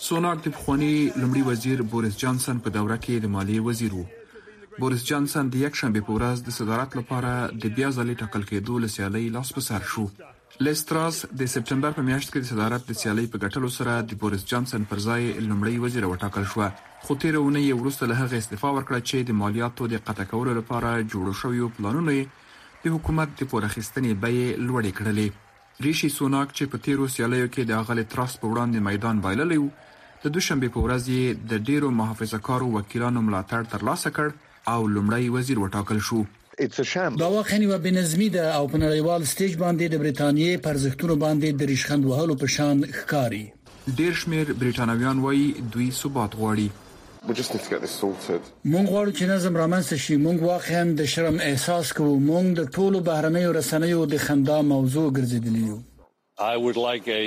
سوناک 0.06 0.42
د 0.44 0.50
پخوانی 0.56 0.92
لمړي 1.20 1.40
وزیر 1.46 1.80
بوریس 1.92 2.16
جانسن 2.18 2.58
په 2.64 2.72
دوره 2.74 2.96
کې 3.04 3.22
د 3.22 3.30
مالیې 3.30 3.64
وزیر 3.68 3.94
وو 3.94 4.82
بوریس 4.82 5.06
جانسن 5.08 5.48
د 5.54 5.62
یک 5.62 5.78
شنبه 5.80 6.02
په 6.10 6.18
ورځ 6.18 6.44
د 6.48 6.54
صدارت 6.58 6.92
لپاره 6.98 7.32
د 7.64 7.72
بیا 7.78 7.88
ځلې 7.96 8.14
ټاکل 8.20 8.44
کېدو 8.50 8.76
لسیالۍ 8.84 9.24
لاس 9.36 9.50
په 9.56 9.64
سر 9.68 9.88
شو 9.92 10.04
لستراس 10.66 11.18
د 11.40 11.50
سپتمبر 11.54 11.96
په 11.96 12.04
میاشت 12.10 12.30
کې 12.34 12.44
د 12.44 12.50
صدارت 12.52 12.86
د 12.90 12.98
سیالۍ 13.02 13.26
په 13.32 13.42
ګټلو 13.46 13.72
سره 13.78 13.96
د 14.12 14.20
بوریس 14.22 14.46
جانسن 14.52 14.84
پر 14.92 15.02
ځای 15.06 15.26
لمړی 15.48 15.82
وزیر 15.86 16.06
وټاکل 16.12 16.46
شو 16.54 16.62
خو 17.08 17.18
تیرونه 17.26 17.64
یې 17.64 17.82
ورسته 17.82 18.08
له 18.12 18.20
هغه 18.22 18.42
استعفا 18.44 18.72
ورکړه 18.72 19.08
چې 19.08 19.28
د 19.32 19.38
مالیاتو 19.42 19.90
د 19.96 20.06
قطع 20.10 20.28
کولو 20.34 20.56
لپاره 20.60 20.94
جوړ 21.00 21.34
شوی 21.42 21.64
پلانونه 21.80 22.16
د 22.86 22.96
حکومت 22.98 23.34
د 23.42 23.50
پورخستنې 23.52 24.22
بیه 24.26 24.46
لوړې 24.68 25.02
کړلې 25.02 25.44
ریشي 25.88 26.14
سوناک 26.20 26.48
چې 26.58 26.70
په 26.72 26.86
تیرو 26.88 27.10
سیالیو 27.16 27.48
کې 27.52 27.72
د 27.72 27.82
اغلی 27.84 28.08
تراس 28.14 28.32
په 28.40 28.48
وړاندې 28.52 28.86
میدان 28.86 29.20
بایللی 29.26 29.58
وو 29.64 29.68
د 30.24 30.30
دوشنبه 30.34 30.68
په 30.74 30.80
ورځ 30.84 31.04
یې 31.16 31.46
د 31.50 31.66
ډیرو 31.68 31.88
محافظهکارو 31.98 32.68
وکیلانو 32.76 33.20
ملاتړ 33.26 33.68
ترلاسه 33.74 34.10
کړ 34.16 34.32
او 34.72 34.80
لمړی 34.94 35.28
وزیر 35.34 35.58
وټاکل 35.64 36.00
شو 36.08 36.22
دا 37.22 37.28
واقعنی 37.34 37.66
و 37.70 37.76
بنظمی 37.82 38.28
ده 38.36 38.46
او 38.54 38.64
په 38.72 38.78
نړیوال 38.84 39.28
سټیج 39.32 39.52
باندې 39.62 39.84
د 39.92 40.00
برېټانیې 40.02 40.56
پرځښتونو 40.66 41.16
باندې 41.24 41.48
د 41.60 41.70
ریشخند 41.72 42.08
وهلو 42.10 42.36
په 42.40 42.52
شان 42.54 42.82
ښکاری 43.00 43.44
ډیر 44.00 44.18
شمیر 44.22 44.50
برېټانویان 44.62 45.22
وایي 45.26 45.46
دوی 45.76 45.90
ثبات 46.00 46.34
غواړي 46.42 46.68
مونږ 47.28 48.86
غواړو 48.92 49.10
چې 49.18 49.24
نظم 49.32 49.60
رامنځته 49.62 49.96
شي 50.06 50.16
مونږ 50.24 50.42
واقعا 50.50 50.82
د 51.02 51.08
شرم 51.14 51.38
احساس 51.50 51.92
کوو 52.00 52.18
مونږ 52.26 52.60
د 52.60 52.78
ټولو 52.78 53.04
بهرنیو 53.10 53.54
رسنیو 53.58 54.02
د 54.16 54.24
خندا 54.26 54.58
موضوع 54.74 55.06
ګرځیدلی 55.18 55.64
یو 55.70 55.78
I 56.46 56.52
would 56.64 56.76
like 56.82 57.06
a 57.20 57.22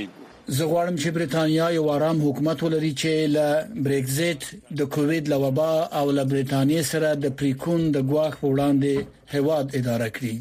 زه 0.57 0.63
غواړم 0.71 0.95
چې 1.01 1.09
برېټانیا 1.17 1.65
یو 1.77 1.85
آرام 1.97 2.17
حکومت 2.25 2.57
ولري 2.63 2.93
چې 3.01 3.11
ل 3.35 3.37
بریگزټ 3.85 4.41
د 4.79 4.81
کووډ 4.93 5.23
لوبا 5.33 5.71
او 5.99 6.05
ل 6.17 6.19
برېټانیا 6.31 6.81
سره 6.91 7.09
د 7.23 7.25
پریکون 7.39 7.81
د 7.91 7.97
غواخ 8.09 8.33
په 8.41 8.47
وړاندې 8.53 8.93
هواد 9.35 9.65
اداره 9.79 10.07
کړي 10.15 10.35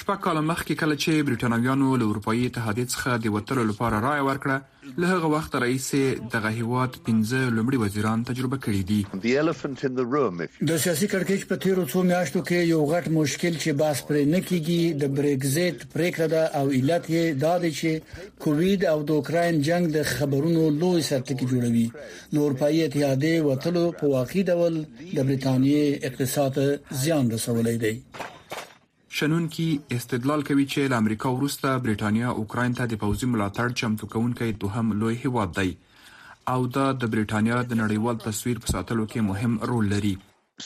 شپږ 0.00 0.18
کاله 0.26 0.40
مخکې 0.50 0.74
کله 0.80 0.94
چې 1.02 1.24
برېټانویانو 1.26 1.88
له 2.00 2.06
اروپאי 2.12 2.40
اتحادیې 2.46 2.86
څخه 2.94 3.18
د 3.26 3.34
وټرلو 3.34 3.64
لپاره 3.70 4.00
رائے 4.04 4.22
ورکړه 4.28 4.56
له 5.04 5.10
هغه 5.14 5.26
وخت 5.34 5.52
راهیسې 5.62 6.02
دغه 6.34 6.50
هیواد 6.58 6.96
15 7.08 7.52
لومړي 7.58 7.78
وزیران 7.84 8.24
تجربه 8.30 8.58
کړې 8.64 8.82
دي 8.90 10.66
د 10.70 10.80
سیاسي 10.86 11.10
کړکېچ 11.12 11.40
په 11.52 11.60
تیرو 11.66 11.86
څو 11.94 12.02
میاشتو 12.10 12.42
کې 12.48 12.72
یو 12.74 12.80
غټ 12.92 13.04
مشکل 13.20 13.54
چې 13.62 13.70
باس 13.84 14.02
پرې 14.08 14.22
نه 14.34 14.40
کیږي 14.48 14.98
د 15.04 15.14
بریگزټ 15.20 15.76
پریکړه 15.94 16.26
ده 16.34 16.42
او 16.58 16.64
علت 16.80 17.04
یې 17.14 17.26
دا 17.46 17.54
دی 17.62 17.70
چې 17.78 18.36
کووډ 18.44 18.80
او 18.92 18.98
د 19.08 19.16
اوکرين 19.20 19.62
جنگ 19.72 19.84
د 19.96 20.12
خبرونو 20.14 20.64
لوی 20.82 21.02
سرټکی 21.12 21.46
جوړوي 21.52 21.86
نو 22.34 22.38
اروپאי 22.46 22.76
اتحادیې 22.86 23.36
وټلو 23.48 23.84
په 24.04 24.14
واقعي 24.18 24.42
ډول 24.52 24.74
د 25.16 25.18
برېټانیې 25.26 26.08
اقتصاد 26.08 26.54
زیان 27.04 27.24
رسولې 27.36 27.74
دی 27.86 27.94
شنونکي 29.16 29.64
استدلال 29.96 30.40
کوي 30.46 30.62
چې 30.70 30.92
له 30.92 30.96
امریکا 31.02 31.30
وروسته 31.32 31.72
برېټانیا 31.82 32.30
اوکرين 32.38 32.72
ته 32.78 32.86
د 32.92 32.98
پوځي 33.02 33.26
ملاتړ 33.34 33.74
چمتو 33.80 34.06
کوونکې 34.14 34.56
دوهم 34.64 34.88
لوی 35.02 35.18
هیواد 35.24 35.52
دی 35.58 35.68
او 36.54 36.64
دا 36.76 36.86
د 37.02 37.12
برېټانیا 37.12 37.60
د 37.72 37.78
نړیوال 37.82 38.18
تصویر 38.24 38.62
په 38.64 38.72
ساتلو 38.72 39.04
کې 39.12 39.26
مهم 39.28 39.54
رول 39.72 39.90
لري 39.92 40.10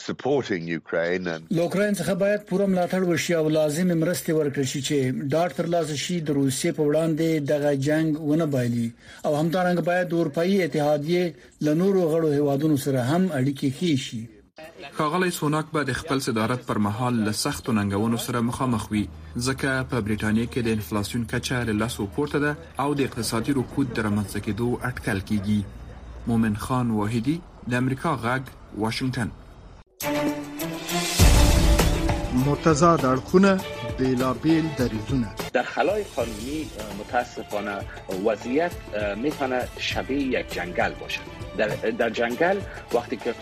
supporting 0.05 0.65
Ukraine 0.77 1.29
and 1.35 1.53
لوکرین 1.59 1.99
څخه 1.99 2.17
باید 2.23 2.47
پوره 2.53 2.67
ملاتړ 2.73 3.05
وشي 3.11 3.37
او 3.41 3.43
لازم 3.57 3.93
مرستې 3.93 4.39
ورکړي 4.39 4.73
شي 4.73 4.81
چې 4.89 5.13
ډاټ 5.35 5.57
تر 5.59 5.71
لاسه 5.75 5.99
شي 6.05 6.19
د 6.31 6.39
روسیې 6.39 6.79
په 6.79 6.89
وړاندې 6.89 7.47
دغه 7.53 7.75
جنگ 7.91 8.25
ونه 8.31 8.49
بایلي 8.57 8.87
او 8.87 9.37
همدارنګه 9.37 9.87
باید 9.93 10.17
اروپאי 10.23 10.57
اتحادیه 10.67 11.31
لنورو 11.69 12.09
غړو 12.15 12.35
هیوادونو 12.41 12.83
سره 12.87 13.07
هم 13.13 13.23
اړیکې 13.23 13.79
ښې 13.79 14.05
شي 14.09 14.21
ښاغلی 14.97 15.31
سوناک 15.39 15.65
به 15.73 15.81
د 15.89 15.97
خپل 15.99 16.19
صدارت 16.27 16.61
پر 16.69 16.77
مهال 16.85 17.13
له 17.27 17.31
سختو 17.41 17.73
ننګونو 17.77 18.17
سره 18.25 18.41
مخامخ 18.49 18.85
وي 18.91 19.01
ځکه 19.45 19.87
په 19.89 20.01
برېټانیا 20.07 20.45
کې 20.53 20.61
د 20.67 20.77
انفلاسیون 20.77 21.23
کچه 21.33 21.59
له 21.69 21.75
لاسو 21.81 22.07
پورته 22.17 22.39
ده 22.45 22.57
او 22.85 22.89
د 23.01 23.09
اقتصادي 23.09 23.55
رکود 23.59 23.93
د 23.93 24.07
رامنځته 24.07 24.39
کېدو 24.47 24.69
اټکل 24.91 25.21
کیږي 25.31 26.29
مومن 26.31 26.57
خان 26.65 26.91
واحدی 26.99 27.37
د 27.73 27.81
امریکا 27.83 28.13
غږ 28.25 28.83
واشنگتن 28.85 29.35
مرتضی 32.45 32.93
دړخونه 33.03 33.57
بیلابیل 33.99 34.63
دریزونه 34.77 35.27
در 35.53 35.63
خلای 35.63 36.03
قانونی 36.03 36.67
متاسفانه 36.99 37.77
وضعیت 38.25 38.71
میتونه 39.17 39.61
شبیه 39.79 40.17
یک 40.39 40.53
جنگل 40.53 40.91
باشه 40.91 41.19
در, 41.97 42.09
جنگل 42.09 42.57
وقتی 42.95 43.17
که 43.17 43.33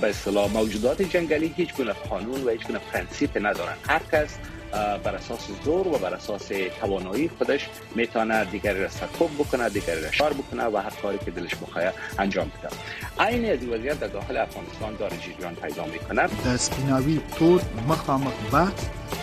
به 0.00 0.10
اصطلاح 0.10 0.52
موجودات 0.52 1.02
جنگلی 1.02 1.54
هیچ 1.56 1.74
گونه 1.74 1.92
قانون 1.92 2.44
و 2.44 2.48
هیچ 2.48 2.66
گونه 2.66 2.78
پرنسیپ 2.78 3.38
ندارن 3.40 3.74
هر 3.88 4.00
کس 4.12 4.38
بر 4.72 5.14
اساس 5.14 5.40
زور 5.64 5.88
و 5.88 5.98
بر 5.98 6.14
اساس 6.14 6.50
توانایی 6.80 7.30
خودش 7.38 7.68
میتونه 7.94 8.44
دیگری 8.44 8.82
را 8.82 8.88
سرکوب 8.88 9.30
بکنه 9.34 9.68
دیگری 9.68 10.00
را 10.02 10.10
شار 10.10 10.32
بکنه 10.32 10.64
و 10.64 10.76
هر 10.76 10.90
کاری 11.02 11.18
که 11.24 11.30
دلش 11.30 11.54
بخواه 11.54 11.84
انجام 12.18 12.50
بده 12.58 13.26
عین 13.28 13.50
از 13.52 13.64
وضعیت 13.66 14.00
در 14.00 14.06
داخل 14.06 14.36
افغانستان 14.36 14.96
داره 14.96 15.16
جریان 15.18 15.54
پیدا 15.54 15.84
میکنه 15.84 16.26
در 16.44 16.56
سپیناوی 16.56 17.20
تور 17.38 17.62
مخامخ 17.88 18.32
بحث 18.52 18.72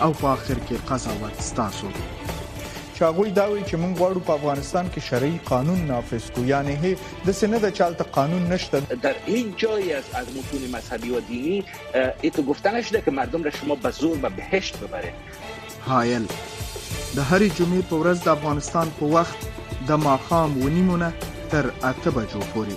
او 0.02 0.12
په 0.12 0.28
آخر 0.28 0.54
کې 0.54 0.74
قضاوت 0.92 1.42
ستاسو 1.42 1.88
چې 3.00 3.08
هغه 3.16 3.26
دا 3.36 3.44
وی 3.52 3.62
چې 3.68 3.76
موږ 3.82 3.94
غواړو 4.00 4.22
په 4.28 4.36
افغانستان 4.40 4.86
کې 4.94 5.04
شرعي 5.10 5.36
قانون 5.50 5.80
نافذ 5.90 6.24
کو 6.38 6.42
یعنی 6.48 6.74
د 7.28 7.36
سند 7.38 7.68
چالت 7.78 8.02
قانون 8.16 8.48
نشته 8.54 8.98
در 9.06 9.20
هیچ 9.28 9.54
جایی 9.62 9.86
از 10.00 10.08
از 10.22 10.32
متون 10.38 10.64
مذهبی 10.74 11.12
و 11.12 11.20
دینی 11.30 11.54
ایتو 12.30 12.44
گفته 12.50 12.74
نشده 12.78 13.02
که 13.06 13.14
مردم 13.20 13.46
را 13.50 13.54
شما 13.60 13.78
به 13.86 13.92
زور 14.00 14.18
به 14.26 14.32
بهشت 14.40 14.80
ببرید 14.82 15.22
هایل 15.88 16.28
د 16.32 16.34
هرې 16.42 17.54
جمعې 17.62 17.88
په 17.94 18.02
ورځ 18.02 18.26
د 18.26 18.28
افغانستان 18.34 18.92
په 19.00 19.10
وخت 19.16 19.40
د 19.92 20.02
ماخام 20.08 20.60
ونیمونه 20.66 21.10
تر 21.56 21.72
اته 21.92 22.14
بجو 22.18 22.44
پورې 22.50 22.76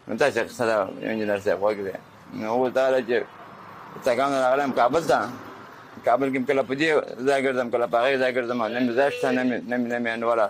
نو 0.08 0.16
تاسو 0.20 0.34
څنګه 0.40 0.52
سره 0.60 0.74
انجنیر 1.10 1.38
صاحب 1.46 1.58
وګوره 1.60 1.96
نو 2.38 2.56
و 2.60 2.68
دا 2.76 2.86
چې 3.08 3.16
څنګه 4.04 4.22
نه 4.30 4.36
راغلم 4.44 4.76
کابل 4.80 5.02
ته 5.10 5.18
کابل 6.06 6.28
کې 6.32 6.38
کله 6.48 6.62
پدې 6.68 6.88
ځای 7.26 7.38
ګرځم 7.46 7.68
کله 7.74 7.86
پاره 7.92 8.16
ځای 8.22 8.32
ګرځم 8.36 8.62
نن 8.74 8.92
زاشت 8.98 9.24
نه 9.36 9.42
نه 9.42 9.78
نه 10.08 10.16
نه 10.22 10.26
ولا 10.28 10.46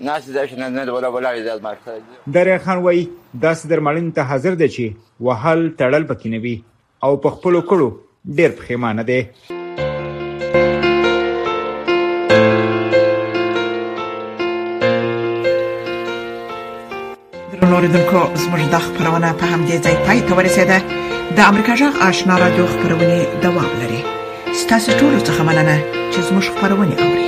ناس 0.00 0.30
دا 0.34 0.42
چې 0.48 0.54
نه 0.58 0.84
د 0.84 0.88
ولا 0.94 1.08
ولا 1.14 1.30
زیات 1.42 1.62
مارکه 1.62 1.92
درې 2.32 2.64
خان 2.64 2.78
وای 2.82 3.08
داس 3.42 3.66
درملین 3.70 4.10
ته 4.18 4.22
حاضر 4.32 4.54
دي 4.60 4.68
چې 4.68 4.92
وهل 5.26 5.62
تړل 5.78 6.04
پکې 6.10 6.26
نوي 6.26 6.64
او 7.06 7.16
په 7.22 7.30
خپل 7.38 7.60
کړو 7.60 7.92
ډېر 8.36 8.50
پخېمانه 8.50 9.02
دي 9.02 9.26
نوریدونکو 17.70 18.20
زموږ 18.34 18.68
د 18.70 18.78
خبرونه 18.78 19.32
په 19.32 19.46
همدې 19.46 19.76
ځای 19.84 19.94
پای 20.06 20.20
ته 20.28 20.34
ورسېده 20.34 20.82
د 21.40 21.48
امریکا 21.50 21.74
جغ 21.80 21.98
آشنا 22.10 22.38
را 22.42 22.48
دوه 22.58 22.66
خبرونه 22.76 23.26
دوام 23.46 23.66
لري 23.82 24.02
ستاسو 24.54 24.92
ټول 24.92 25.26
څه 25.26 25.40
مننه 25.40 25.84
چې 26.12 26.18
زموږ 26.20 26.44
خبرونه 26.60 26.96
اوري 27.06 27.27